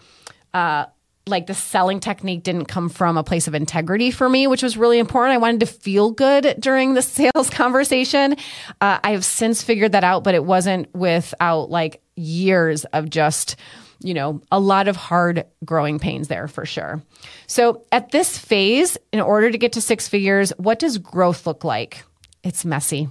uh, 0.52 0.85
like 1.26 1.46
the 1.46 1.54
selling 1.54 2.00
technique 2.00 2.42
didn't 2.42 2.66
come 2.66 2.88
from 2.88 3.16
a 3.16 3.24
place 3.24 3.48
of 3.48 3.54
integrity 3.54 4.10
for 4.10 4.28
me, 4.28 4.46
which 4.46 4.62
was 4.62 4.76
really 4.76 4.98
important. 4.98 5.34
I 5.34 5.38
wanted 5.38 5.60
to 5.60 5.66
feel 5.66 6.10
good 6.10 6.56
during 6.58 6.94
the 6.94 7.02
sales 7.02 7.50
conversation. 7.50 8.37
Uh, 8.80 8.98
I 9.02 9.12
have 9.12 9.24
since 9.24 9.62
figured 9.62 9.92
that 9.92 10.04
out, 10.04 10.24
but 10.24 10.34
it 10.34 10.44
wasn't 10.44 10.94
without 10.94 11.70
like 11.70 12.02
years 12.16 12.84
of 12.87 13.08
just, 13.08 13.56
you 14.00 14.12
know, 14.12 14.42
a 14.52 14.60
lot 14.60 14.87
of 14.87 14.96
hard 14.96 15.46
growing 15.64 15.98
pains 15.98 16.28
there 16.28 16.46
for 16.46 16.66
sure. 16.66 17.02
So 17.46 17.84
at 17.90 18.10
this 18.10 18.37
phase, 18.37 18.98
in 19.12 19.20
order 19.20 19.50
to 19.50 19.58
get 19.58 19.72
to 19.72 19.80
six 19.80 20.08
figures, 20.08 20.50
what 20.58 20.78
does 20.78 20.98
growth 20.98 21.46
look 21.46 21.64
like? 21.64 22.04
It's 22.44 22.64
messy. 22.64 23.09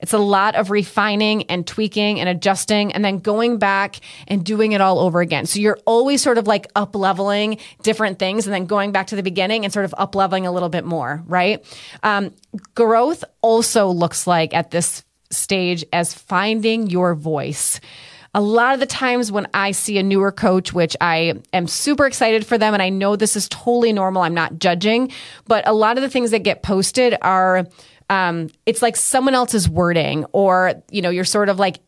It's 0.00 0.12
a 0.12 0.18
lot 0.18 0.56
of 0.56 0.70
refining 0.70 1.44
and 1.44 1.64
tweaking 1.64 2.18
and 2.18 2.28
adjusting 2.28 2.92
and 2.92 3.04
then 3.04 3.18
going 3.18 3.58
back 3.58 4.00
and 4.26 4.44
doing 4.44 4.72
it 4.72 4.80
all 4.80 4.98
over 4.98 5.20
again. 5.20 5.46
So 5.46 5.60
you're 5.60 5.78
always 5.86 6.20
sort 6.20 6.36
of 6.36 6.48
like 6.48 6.66
up 6.74 6.96
leveling 6.96 7.58
different 7.82 8.18
things 8.18 8.46
and 8.46 8.52
then 8.52 8.66
going 8.66 8.90
back 8.90 9.06
to 9.08 9.16
the 9.16 9.22
beginning 9.22 9.64
and 9.64 9.72
sort 9.72 9.84
of 9.84 9.94
up 9.96 10.16
leveling 10.16 10.46
a 10.46 10.52
little 10.52 10.68
bit 10.68 10.84
more, 10.84 11.22
right? 11.26 11.64
Um, 12.02 12.34
growth 12.74 13.22
also 13.40 13.88
looks 13.88 14.26
like 14.26 14.52
at 14.52 14.72
this 14.72 15.04
stage 15.30 15.84
as 15.92 16.12
finding 16.12 16.90
your 16.90 17.14
voice 17.14 17.80
a 18.34 18.40
lot 18.40 18.72
of 18.72 18.80
the 18.80 18.86
times 18.86 19.30
when 19.30 19.46
I 19.52 19.72
see 19.72 19.98
a 19.98 20.02
newer 20.02 20.32
coach, 20.32 20.72
which 20.72 20.96
I 21.00 21.34
am 21.52 21.66
super 21.66 22.06
excited 22.06 22.46
for 22.46 22.56
them, 22.56 22.72
and 22.72 22.82
I 22.82 22.88
know 22.88 23.14
this 23.14 23.36
is 23.36 23.46
totally 23.48 23.92
normal, 23.92 24.22
I'm 24.22 24.32
not 24.32 24.58
judging, 24.58 25.12
but 25.46 25.68
a 25.68 25.74
lot 25.74 25.98
of 25.98 26.02
the 26.02 26.08
things 26.08 26.30
that 26.30 26.38
get 26.38 26.62
posted 26.62 27.14
are 27.20 27.66
um, 28.12 28.48
it's 28.66 28.82
like 28.82 28.96
someone 28.96 29.34
else's 29.34 29.68
wording, 29.68 30.26
or 30.32 30.74
you 30.90 31.00
know, 31.00 31.08
you're 31.08 31.24
sort 31.24 31.48
of 31.48 31.58
like 31.58 31.80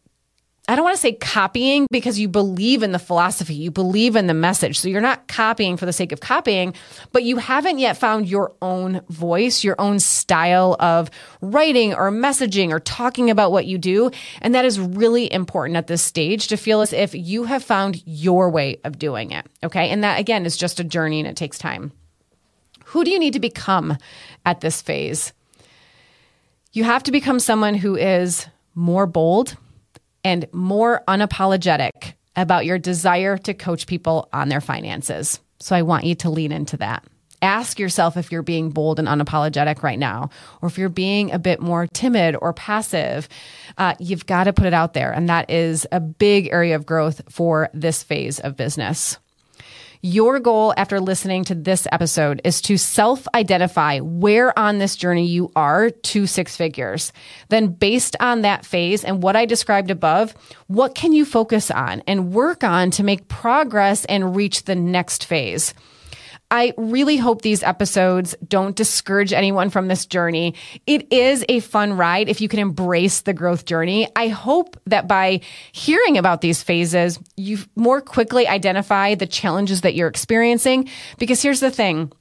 I 0.67 0.77
don't 0.77 0.85
want 0.85 0.97
to 0.97 1.01
say 1.01 1.13
copying 1.13 1.87
because 1.91 2.19
you 2.19 2.27
believe 2.27 2.83
in 2.83 2.93
the 2.93 2.99
philosophy, 2.99 3.53
you 3.53 3.71
believe 3.71 4.17
in 4.17 4.27
the 4.27 4.33
message. 4.33 4.79
So 4.79 4.89
you're 4.89 5.03
not 5.03 5.29
copying 5.29 5.77
for 5.77 5.85
the 5.85 5.93
sake 5.93 6.11
of 6.13 6.21
copying, 6.21 6.73
but 7.13 7.25
you 7.25 7.37
haven't 7.37 7.79
yet 7.79 7.99
found 7.99 8.27
your 8.27 8.55
own 8.63 9.03
voice, 9.11 9.63
your 9.63 9.79
own 9.79 9.99
style 9.99 10.77
of 10.81 11.11
writing 11.43 11.93
or 11.93 12.11
messaging 12.11 12.71
or 12.71 12.81
talking 12.81 13.29
about 13.29 13.53
what 13.53 13.67
you 13.67 13.77
do. 13.77 14.11
And 14.41 14.55
that 14.55 14.65
is 14.65 14.81
really 14.81 15.31
important 15.31 15.77
at 15.77 15.89
this 15.89 16.01
stage 16.01 16.49
to 16.49 16.57
feel 16.57 16.81
as 16.81 16.95
if 16.95 17.15
you 17.15 17.45
have 17.45 17.63
found 17.63 18.03
your 18.07 18.49
way 18.49 18.81
of 18.85 18.99
doing 18.99 19.33
it. 19.33 19.45
Okay. 19.63 19.91
And 19.91 20.03
that 20.03 20.19
again 20.19 20.47
is 20.47 20.57
just 20.57 20.81
a 20.81 20.85
journey 20.85 21.21
and 21.21 21.29
it 21.29 21.37
takes 21.37 21.59
time. 21.59 21.93
Who 22.87 23.05
do 23.05 23.11
you 23.11 23.19
need 23.19 23.35
to 23.35 23.41
become 23.41 23.99
at 24.47 24.63
this 24.63 24.81
phase? 24.81 25.35
You 26.75 26.83
have 26.83 27.05
to 27.05 27.13
become 27.13 27.39
someone 27.39 27.75
who 27.75 27.95
is 27.95 28.49
more 28.75 29.07
bold 29.07 29.57
and 30.25 30.45
more 30.53 31.05
unapologetic 31.07 32.15
about 32.35 32.67
your 32.67 32.79
desire 32.79 33.39
to 33.39 33.55
coach 33.55 33.87
people 33.87 34.29
on 34.33 34.49
their 34.49 34.61
finances. 34.61 35.39
So 35.61 35.77
I 35.77 35.83
want 35.83 36.03
you 36.03 36.17
to 36.17 36.31
lean 36.31 36.51
into 36.51 36.77
that. 36.79 37.05
Ask 37.41 37.79
yourself 37.79 38.17
if 38.17 38.33
you're 38.33 38.43
being 38.43 38.71
bold 38.71 38.99
and 38.99 39.07
unapologetic 39.07 39.85
right 39.85 40.01
now, 40.01 40.31
or 40.63 40.67
if 40.67 40.77
you're 40.77 40.89
being 40.89 41.31
a 41.31 41.39
bit 41.39 41.61
more 41.61 41.87
timid 41.87 42.37
or 42.43 42.53
passive. 42.53 43.29
Uh, 43.79 43.95
you've 44.01 44.27
got 44.27 44.45
to 44.45 44.53
put 44.53 44.67
it 44.67 44.75
out 44.75 44.95
there. 44.95 45.13
And 45.13 45.29
that 45.29 45.51
is 45.51 45.87
a 45.93 46.01
big 46.01 46.49
area 46.49 46.75
of 46.75 46.87
growth 46.87 47.23
for 47.29 47.71
this 47.73 48.03
phase 48.03 48.41
of 48.41 48.57
business. 48.57 49.19
Your 50.07 50.39
goal 50.39 50.75
after 50.77 51.01
listening 51.01 51.45
to 51.45 51.55
this 51.55 51.87
episode 51.91 52.43
is 52.45 52.61
to 52.61 52.77
self 52.77 53.27
identify 53.35 54.01
where 54.01 54.57
on 54.59 54.77
this 54.77 54.97
journey 54.97 55.25
you 55.25 55.51
are 55.57 55.89
to 55.89 56.27
six 56.27 56.59
figures. 56.59 57.11
Then, 57.49 57.69
based 57.69 58.15
on 58.21 58.43
that 58.43 58.67
phase 58.67 59.03
and 59.03 59.23
what 59.23 59.35
I 59.35 59.47
described 59.47 59.91
above, 59.91 60.35
what 60.67 60.95
can 60.95 61.15
you 61.15 61.25
focus 61.25 61.71
on 61.71 62.03
and 62.07 62.35
work 62.35 62.63
on 62.63 62.91
to 62.91 63.03
make 63.03 63.29
progress 63.29 64.05
and 64.05 64.37
reach 64.37 64.65
the 64.65 64.75
next 64.75 65.25
phase? 65.25 65.73
I 66.55 66.73
really 66.77 67.17
hope 67.17 67.43
these 67.43 67.65
episodes 67.65 68.37
don't 68.47 68.77
discourage 68.77 69.33
anyone 69.33 69.71
from 69.71 69.89
this 69.89 70.07
journey. 70.07 70.55
It 70.87 71.13
is 71.13 71.45
a 71.49 71.59
fun 71.59 71.95
ride 71.95 72.29
if 72.29 72.41
you 72.41 72.47
can 72.47 72.61
embrace 72.61 73.23
the 73.23 73.33
growth 73.33 73.65
journey. 73.65 74.07
I 74.15 74.29
hope 74.29 74.81
that 74.87 75.09
by 75.09 75.41
hearing 75.73 76.17
about 76.17 76.43
these 76.43 76.63
phases, 76.63 77.19
you 77.37 77.59
more 77.75 78.01
quickly 78.01 78.47
identify 78.47 79.17
the 79.17 79.27
challenges 79.27 79.81
that 79.81 79.97
you're 79.97 80.07
experiencing. 80.07 80.89
Because 81.19 81.43
here's 81.43 81.59
the 81.59 81.73
thing 81.73 82.13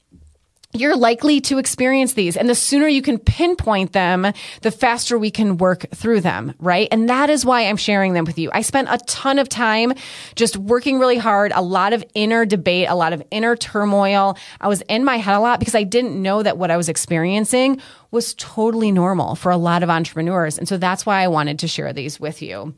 you're 0.73 0.95
likely 0.95 1.39
to 1.41 1.59
experience 1.59 2.13
these. 2.13 2.35
And 2.35 2.49
the 2.49 2.55
sooner 2.55 2.87
you 2.87 3.01
can 3.01 3.19
pinpoint 3.19 3.93
them, 3.93 4.31
the 4.61 4.71
faster 4.71 5.19
we 5.19 5.29
can 5.29 5.57
work 5.57 5.85
through 5.93 6.21
them, 6.21 6.55
right? 6.59 6.87
And 6.91 7.07
that 7.09 7.29
is 7.29 7.45
why 7.45 7.61
I'm 7.61 7.77
sharing 7.77 8.13
them 8.13 8.25
with 8.25 8.39
you. 8.39 8.49
I 8.53 8.61
spent 8.61 8.87
a 8.89 8.97
ton 9.05 9.37
of 9.37 9.49
time 9.49 9.93
just 10.35 10.57
working 10.57 10.99
really 10.99 11.17
hard, 11.17 11.51
a 11.53 11.61
lot 11.61 11.93
of 11.93 12.03
inner 12.15 12.45
debate, 12.45 12.87
a 12.89 12.95
lot 12.95 13.13
of 13.13 13.21
inner 13.29 13.55
turmoil. 13.55 14.37
I 14.59 14.67
was 14.67 14.81
in 14.83 15.05
my 15.05 15.17
head 15.17 15.35
a 15.35 15.39
lot 15.39 15.59
because 15.59 15.75
I 15.75 15.83
didn't 15.83 16.19
know 16.19 16.41
that 16.41 16.57
what 16.57 16.71
I 16.71 16.77
was 16.77 16.89
experiencing 16.89 17.79
was 18.13 18.35
totally 18.35 18.91
normal 18.91 19.33
for 19.33 19.51
a 19.51 19.57
lot 19.57 19.81
of 19.81 19.89
entrepreneurs. 19.89 20.57
And 20.59 20.67
so 20.67 20.77
that's 20.77 21.03
why 21.03 21.23
I 21.23 21.27
wanted 21.27 21.57
to 21.59 21.67
share 21.67 21.91
these 21.91 22.19
with 22.19 22.43
you. 22.43 22.75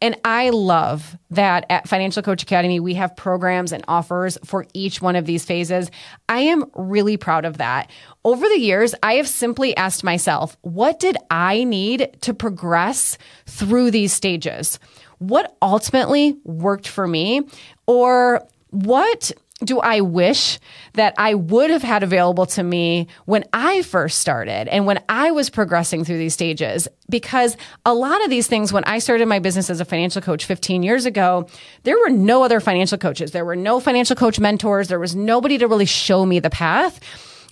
And 0.00 0.16
I 0.24 0.48
love 0.48 1.16
that 1.30 1.66
at 1.68 1.86
Financial 1.86 2.22
Coach 2.22 2.42
Academy, 2.42 2.80
we 2.80 2.94
have 2.94 3.14
programs 3.14 3.70
and 3.70 3.84
offers 3.86 4.38
for 4.46 4.66
each 4.72 5.02
one 5.02 5.14
of 5.14 5.26
these 5.26 5.44
phases. 5.44 5.90
I 6.28 6.40
am 6.40 6.64
really 6.74 7.18
proud 7.18 7.44
of 7.44 7.58
that. 7.58 7.90
Over 8.24 8.48
the 8.48 8.58
years, 8.58 8.94
I 9.02 9.14
have 9.14 9.28
simply 9.28 9.76
asked 9.76 10.02
myself, 10.02 10.56
what 10.62 10.98
did 10.98 11.18
I 11.30 11.64
need 11.64 12.16
to 12.22 12.32
progress 12.32 13.18
through 13.44 13.90
these 13.90 14.14
stages? 14.14 14.78
What 15.18 15.54
ultimately 15.60 16.38
worked 16.44 16.88
for 16.88 17.06
me? 17.06 17.46
Or 17.86 18.42
what 18.70 19.32
do 19.64 19.80
I 19.80 20.00
wish 20.00 20.60
that 20.94 21.14
I 21.18 21.34
would 21.34 21.70
have 21.70 21.82
had 21.82 22.04
available 22.04 22.46
to 22.46 22.62
me 22.62 23.08
when 23.24 23.44
I 23.52 23.82
first 23.82 24.20
started 24.20 24.68
and 24.68 24.86
when 24.86 25.02
I 25.08 25.32
was 25.32 25.50
progressing 25.50 26.04
through 26.04 26.18
these 26.18 26.34
stages? 26.34 26.86
Because 27.10 27.56
a 27.84 27.92
lot 27.92 28.22
of 28.22 28.30
these 28.30 28.46
things, 28.46 28.72
when 28.72 28.84
I 28.84 29.00
started 29.00 29.26
my 29.26 29.40
business 29.40 29.68
as 29.68 29.80
a 29.80 29.84
financial 29.84 30.22
coach 30.22 30.44
15 30.44 30.84
years 30.84 31.06
ago, 31.06 31.48
there 31.82 31.98
were 31.98 32.10
no 32.10 32.44
other 32.44 32.60
financial 32.60 32.98
coaches. 32.98 33.32
There 33.32 33.44
were 33.44 33.56
no 33.56 33.80
financial 33.80 34.14
coach 34.14 34.38
mentors. 34.38 34.86
There 34.86 35.00
was 35.00 35.16
nobody 35.16 35.58
to 35.58 35.66
really 35.66 35.86
show 35.86 36.24
me 36.24 36.38
the 36.38 36.50
path. 36.50 37.00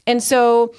And 0.07 0.23
so 0.23 0.75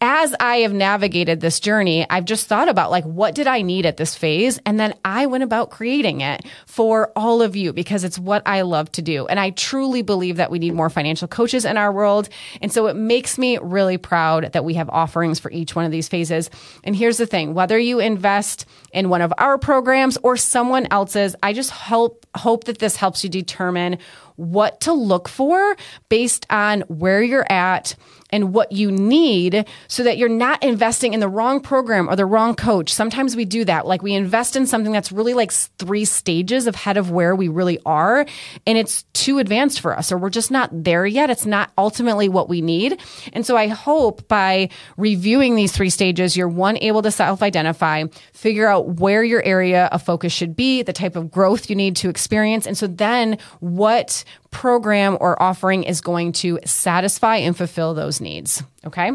as 0.00 0.34
I 0.40 0.58
have 0.58 0.72
navigated 0.72 1.40
this 1.40 1.60
journey, 1.60 2.06
I've 2.08 2.24
just 2.24 2.46
thought 2.46 2.68
about 2.70 2.90
like, 2.90 3.04
what 3.04 3.34
did 3.34 3.46
I 3.46 3.60
need 3.60 3.84
at 3.84 3.98
this 3.98 4.14
phase? 4.14 4.58
And 4.64 4.80
then 4.80 4.94
I 5.04 5.26
went 5.26 5.44
about 5.44 5.70
creating 5.70 6.22
it 6.22 6.46
for 6.64 7.12
all 7.14 7.42
of 7.42 7.54
you 7.54 7.74
because 7.74 8.02
it's 8.02 8.18
what 8.18 8.42
I 8.46 8.62
love 8.62 8.90
to 8.92 9.02
do. 9.02 9.26
And 9.26 9.38
I 9.38 9.50
truly 9.50 10.00
believe 10.00 10.36
that 10.36 10.50
we 10.50 10.58
need 10.58 10.72
more 10.72 10.88
financial 10.88 11.28
coaches 11.28 11.66
in 11.66 11.76
our 11.76 11.92
world. 11.92 12.30
And 12.62 12.72
so 12.72 12.86
it 12.86 12.96
makes 12.96 13.38
me 13.38 13.58
really 13.58 13.98
proud 13.98 14.52
that 14.52 14.64
we 14.64 14.74
have 14.74 14.88
offerings 14.88 15.38
for 15.38 15.50
each 15.50 15.76
one 15.76 15.84
of 15.84 15.92
these 15.92 16.08
phases. 16.08 16.48
And 16.82 16.96
here's 16.96 17.18
the 17.18 17.26
thing, 17.26 17.52
whether 17.52 17.78
you 17.78 18.00
invest 18.00 18.64
in 18.92 19.10
one 19.10 19.20
of 19.20 19.34
our 19.36 19.58
programs 19.58 20.16
or 20.22 20.38
someone 20.38 20.86
else's, 20.90 21.36
I 21.42 21.52
just 21.52 21.70
hope, 21.70 22.24
hope 22.34 22.64
that 22.64 22.78
this 22.78 22.96
helps 22.96 23.22
you 23.22 23.28
determine 23.28 23.98
what 24.36 24.80
to 24.80 24.94
look 24.94 25.28
for 25.28 25.76
based 26.08 26.46
on 26.48 26.80
where 26.82 27.22
you're 27.22 27.50
at 27.52 27.94
and 28.30 28.52
what 28.54 28.72
you 28.72 28.90
need 28.90 29.66
so 29.88 30.02
that 30.02 30.18
you're 30.18 30.28
not 30.28 30.62
investing 30.62 31.14
in 31.14 31.20
the 31.20 31.28
wrong 31.28 31.60
program 31.60 32.08
or 32.08 32.16
the 32.16 32.26
wrong 32.26 32.54
coach. 32.54 32.92
Sometimes 32.92 33.36
we 33.36 33.44
do 33.44 33.64
that. 33.64 33.86
Like 33.86 34.02
we 34.02 34.14
invest 34.14 34.56
in 34.56 34.66
something 34.66 34.92
that's 34.92 35.12
really 35.12 35.34
like 35.34 35.52
three 35.52 36.04
stages 36.04 36.66
ahead 36.66 36.96
of 36.96 37.10
where 37.10 37.34
we 37.34 37.48
really 37.48 37.78
are 37.84 38.26
and 38.66 38.78
it's 38.78 39.02
too 39.12 39.38
advanced 39.38 39.80
for 39.80 39.96
us 39.96 40.12
or 40.12 40.18
we're 40.18 40.30
just 40.30 40.50
not 40.50 40.70
there 40.72 41.06
yet. 41.06 41.30
It's 41.30 41.46
not 41.46 41.72
ultimately 41.76 42.28
what 42.28 42.48
we 42.48 42.60
need. 42.60 43.00
And 43.32 43.44
so 43.44 43.56
I 43.56 43.68
hope 43.68 44.28
by 44.28 44.70
reviewing 44.96 45.54
these 45.54 45.72
three 45.72 45.90
stages, 45.90 46.36
you're 46.36 46.48
one 46.48 46.76
able 46.78 47.02
to 47.02 47.10
self 47.10 47.42
identify, 47.42 48.04
figure 48.32 48.66
out 48.66 49.00
where 49.00 49.22
your 49.22 49.42
area 49.42 49.86
of 49.86 50.02
focus 50.02 50.32
should 50.32 50.56
be, 50.56 50.82
the 50.82 50.92
type 50.92 51.16
of 51.16 51.30
growth 51.30 51.68
you 51.68 51.76
need 51.76 51.96
to 51.96 52.08
experience. 52.08 52.66
And 52.66 52.76
so 52.76 52.86
then 52.86 53.38
what 53.60 54.24
program 54.50 55.16
or 55.20 55.40
offering 55.42 55.84
is 55.84 56.00
going 56.00 56.32
to 56.32 56.58
satisfy 56.64 57.36
and 57.36 57.56
fulfill 57.56 57.94
those 57.94 58.20
needs. 58.20 58.62
Okay. 58.84 59.12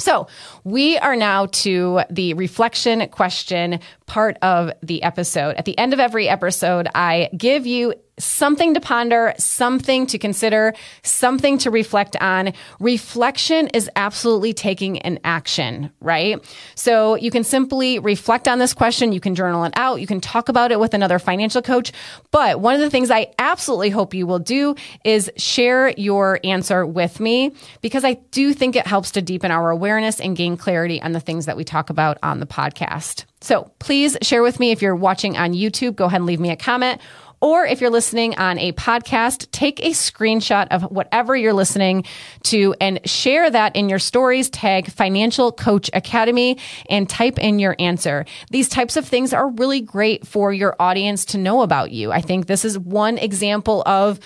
So 0.00 0.28
we 0.62 0.96
are 0.98 1.16
now 1.16 1.46
to 1.46 2.02
the 2.08 2.34
reflection 2.34 3.08
question 3.08 3.80
part 4.06 4.38
of 4.42 4.70
the 4.80 5.02
episode. 5.02 5.56
At 5.56 5.64
the 5.64 5.76
end 5.76 5.92
of 5.92 5.98
every 5.98 6.28
episode, 6.28 6.86
I 6.94 7.30
give 7.36 7.66
you 7.66 7.94
something 8.18 8.74
to 8.74 8.80
ponder, 8.80 9.34
something 9.38 10.06
to 10.06 10.18
consider, 10.18 10.74
something 11.02 11.58
to 11.58 11.70
reflect 11.70 12.16
on. 12.20 12.52
Reflection 12.80 13.68
is 13.68 13.88
absolutely 13.96 14.52
taking 14.52 14.98
an 15.00 15.18
action, 15.24 15.90
right? 16.00 16.44
So 16.74 17.14
you 17.16 17.30
can 17.30 17.44
simply 17.44 17.98
reflect 17.98 18.48
on 18.48 18.58
this 18.58 18.74
question. 18.74 19.12
You 19.12 19.20
can 19.20 19.34
journal 19.34 19.64
it 19.64 19.72
out. 19.76 20.00
You 20.00 20.06
can 20.06 20.20
talk 20.20 20.48
about 20.48 20.72
it 20.72 20.80
with 20.80 20.94
another 20.94 21.18
financial 21.18 21.62
coach. 21.62 21.92
But 22.30 22.60
one 22.60 22.74
of 22.74 22.80
the 22.80 22.90
things 22.90 23.10
I 23.10 23.32
absolutely 23.38 23.90
hope 23.90 24.14
you 24.14 24.26
will 24.26 24.38
do 24.38 24.74
is 25.04 25.30
share 25.36 25.90
your 25.90 26.40
answer 26.44 26.86
with 26.86 27.20
me 27.20 27.54
because 27.80 28.04
I 28.04 28.14
do 28.30 28.52
think 28.52 28.76
it 28.76 28.86
helps 28.86 29.12
to 29.12 29.22
deepen 29.22 29.50
our 29.50 29.70
awareness 29.70 30.20
and 30.20 30.36
gain 30.36 30.56
clarity 30.56 31.00
on 31.00 31.12
the 31.12 31.20
things 31.20 31.46
that 31.46 31.56
we 31.56 31.64
talk 31.64 31.90
about 31.90 32.18
on 32.22 32.40
the 32.40 32.46
podcast. 32.46 33.24
So 33.40 33.70
please 33.78 34.16
share 34.22 34.42
with 34.42 34.58
me 34.58 34.72
if 34.72 34.82
you're 34.82 34.96
watching 34.96 35.36
on 35.36 35.52
YouTube, 35.52 35.94
go 35.94 36.06
ahead 36.06 36.20
and 36.20 36.26
leave 36.26 36.40
me 36.40 36.50
a 36.50 36.56
comment 36.56 37.00
or 37.40 37.64
if 37.64 37.80
you're 37.80 37.90
listening 37.90 38.36
on 38.36 38.58
a 38.58 38.72
podcast, 38.72 39.50
take 39.52 39.80
a 39.80 39.90
screenshot 39.90 40.68
of 40.70 40.82
whatever 40.82 41.36
you're 41.36 41.52
listening 41.52 42.04
to 42.44 42.74
and 42.80 43.00
share 43.08 43.50
that 43.50 43.76
in 43.76 43.88
your 43.88 43.98
stories. 43.98 44.50
Tag 44.50 44.90
Financial 44.90 45.52
Coach 45.52 45.90
Academy 45.92 46.58
and 46.90 47.08
type 47.08 47.38
in 47.38 47.58
your 47.58 47.76
answer. 47.78 48.24
These 48.50 48.68
types 48.68 48.96
of 48.96 49.06
things 49.06 49.32
are 49.32 49.48
really 49.50 49.80
great 49.80 50.26
for 50.26 50.52
your 50.52 50.74
audience 50.80 51.24
to 51.26 51.38
know 51.38 51.62
about 51.62 51.92
you. 51.92 52.12
I 52.12 52.20
think 52.20 52.46
this 52.46 52.64
is 52.64 52.78
one 52.78 53.18
example 53.18 53.82
of 53.86 54.18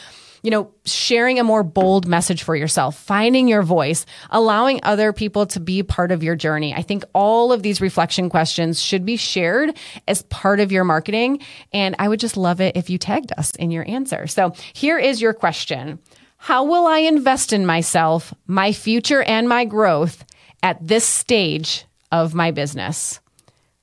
you 0.43 0.51
know, 0.51 0.71
sharing 0.85 1.39
a 1.39 1.45
more 1.45 1.63
bold 1.63 2.07
message 2.07 2.43
for 2.43 2.57
yourself, 2.57 2.99
finding 2.99 3.47
your 3.49 3.63
voice, 3.63 4.05
allowing 4.31 4.81
other 4.83 5.13
people 5.13 5.47
to 5.47 5.61
be 5.61 5.83
part 5.83 6.11
of 6.11 6.23
your 6.23 6.35
journey. 6.35 6.75
I 6.75 6.83
think 6.83 7.05
all 7.15 7.53
of 7.53 7.63
these 7.63 7.81
reflection 7.81 8.29
questions 8.29 8.83
should 8.83 9.07
be 9.07 9.17
shared 9.17 9.77
as 10.09 10.23
part 10.23 10.61
of 10.61 10.73
your 10.73 10.85
marketing. 10.85 11.41
And 11.73 11.95
I 11.99 12.09
would 12.09 12.21
just 12.21 12.37
love 12.37 12.61
it 12.61 12.77
if 12.77 12.91
you 12.91 12.99
tagged 12.99 13.33
us 13.39 13.53
in 13.53 13.71
your 13.71 13.89
answer. 13.89 14.27
So 14.27 14.55
here 14.73 14.99
is 14.99 15.23
your 15.23 15.33
question. 15.33 16.01
How 16.37 16.65
will 16.65 16.87
I 16.87 16.99
invest 16.99 17.53
in 17.53 17.65
myself, 17.65 18.35
my 18.49 18.73
future, 18.73 19.23
and 19.23 19.49
my 19.49 19.65
growth 19.65 20.25
at 20.63 20.85
this 20.87 21.05
stage 21.05 21.85
of 22.11 22.35
my 22.35 22.51
business? 22.51 23.21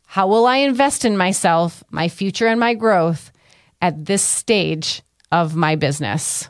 How 0.07 0.27
will 0.27 0.45
I 0.45 0.57
invest 0.57 1.05
in 1.05 1.15
myself, 1.15 1.83
my 1.89 2.09
future, 2.09 2.47
and 2.47 2.59
my 2.59 2.73
growth 2.73 3.31
at 3.81 4.05
this 4.05 4.21
stage 4.21 5.03
of 5.31 5.55
my 5.55 5.75
business. 5.75 6.48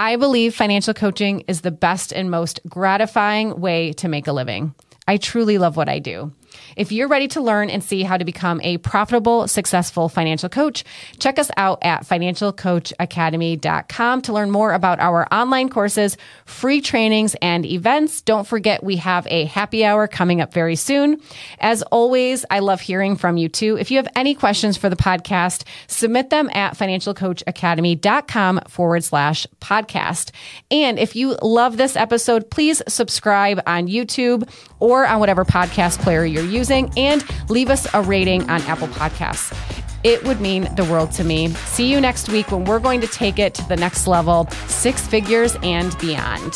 I 0.00 0.14
believe 0.14 0.54
financial 0.54 0.94
coaching 0.94 1.40
is 1.48 1.62
the 1.62 1.72
best 1.72 2.12
and 2.12 2.30
most 2.30 2.60
gratifying 2.68 3.60
way 3.60 3.92
to 3.94 4.06
make 4.06 4.28
a 4.28 4.32
living. 4.32 4.72
I 5.08 5.16
truly 5.16 5.58
love 5.58 5.76
what 5.76 5.88
I 5.88 5.98
do. 5.98 6.32
If 6.76 6.92
you're 6.92 7.08
ready 7.08 7.28
to 7.28 7.40
learn 7.40 7.70
and 7.70 7.82
see 7.82 8.02
how 8.02 8.16
to 8.16 8.24
become 8.24 8.60
a 8.62 8.78
profitable, 8.78 9.46
successful 9.48 10.08
financial 10.08 10.48
coach, 10.48 10.84
check 11.18 11.38
us 11.38 11.50
out 11.56 11.78
at 11.82 12.06
financialcoachacademy.com 12.06 14.22
to 14.22 14.32
learn 14.32 14.50
more 14.50 14.72
about 14.72 14.98
our 15.00 15.26
online 15.32 15.68
courses, 15.68 16.16
free 16.44 16.80
trainings, 16.80 17.36
and 17.42 17.66
events. 17.66 18.22
Don't 18.22 18.46
forget, 18.46 18.82
we 18.82 18.96
have 18.96 19.26
a 19.28 19.44
happy 19.46 19.84
hour 19.84 20.08
coming 20.08 20.40
up 20.40 20.52
very 20.52 20.76
soon. 20.76 21.20
As 21.58 21.82
always, 21.82 22.44
I 22.50 22.60
love 22.60 22.80
hearing 22.80 23.16
from 23.16 23.36
you 23.36 23.48
too. 23.48 23.76
If 23.76 23.90
you 23.90 23.98
have 23.98 24.08
any 24.14 24.34
questions 24.34 24.76
for 24.76 24.88
the 24.88 24.96
podcast, 24.96 25.64
submit 25.86 26.30
them 26.30 26.50
at 26.52 26.76
financialcoachacademy.com 26.76 28.60
forward 28.68 29.04
slash 29.04 29.46
podcast. 29.60 30.30
And 30.70 30.98
if 30.98 31.16
you 31.16 31.36
love 31.42 31.76
this 31.76 31.96
episode, 31.96 32.50
please 32.50 32.82
subscribe 32.88 33.60
on 33.66 33.88
YouTube 33.88 34.48
or 34.80 35.06
on 35.06 35.20
whatever 35.20 35.44
podcast 35.44 36.00
player 36.00 36.24
you're 36.24 36.42
using 36.48 36.90
and 36.96 37.24
leave 37.48 37.70
us 37.70 37.86
a 37.94 38.02
rating 38.02 38.48
on 38.50 38.60
Apple 38.62 38.88
Podcasts. 38.88 39.56
It 40.04 40.24
would 40.24 40.40
mean 40.40 40.72
the 40.76 40.84
world 40.84 41.12
to 41.12 41.24
me. 41.24 41.48
See 41.48 41.90
you 41.90 42.00
next 42.00 42.28
week 42.28 42.50
when 42.52 42.64
we're 42.64 42.78
going 42.78 43.00
to 43.00 43.08
take 43.08 43.38
it 43.38 43.54
to 43.54 43.68
the 43.68 43.76
next 43.76 44.06
level, 44.06 44.48
six 44.68 45.06
figures 45.06 45.56
and 45.62 45.96
beyond. 45.98 46.54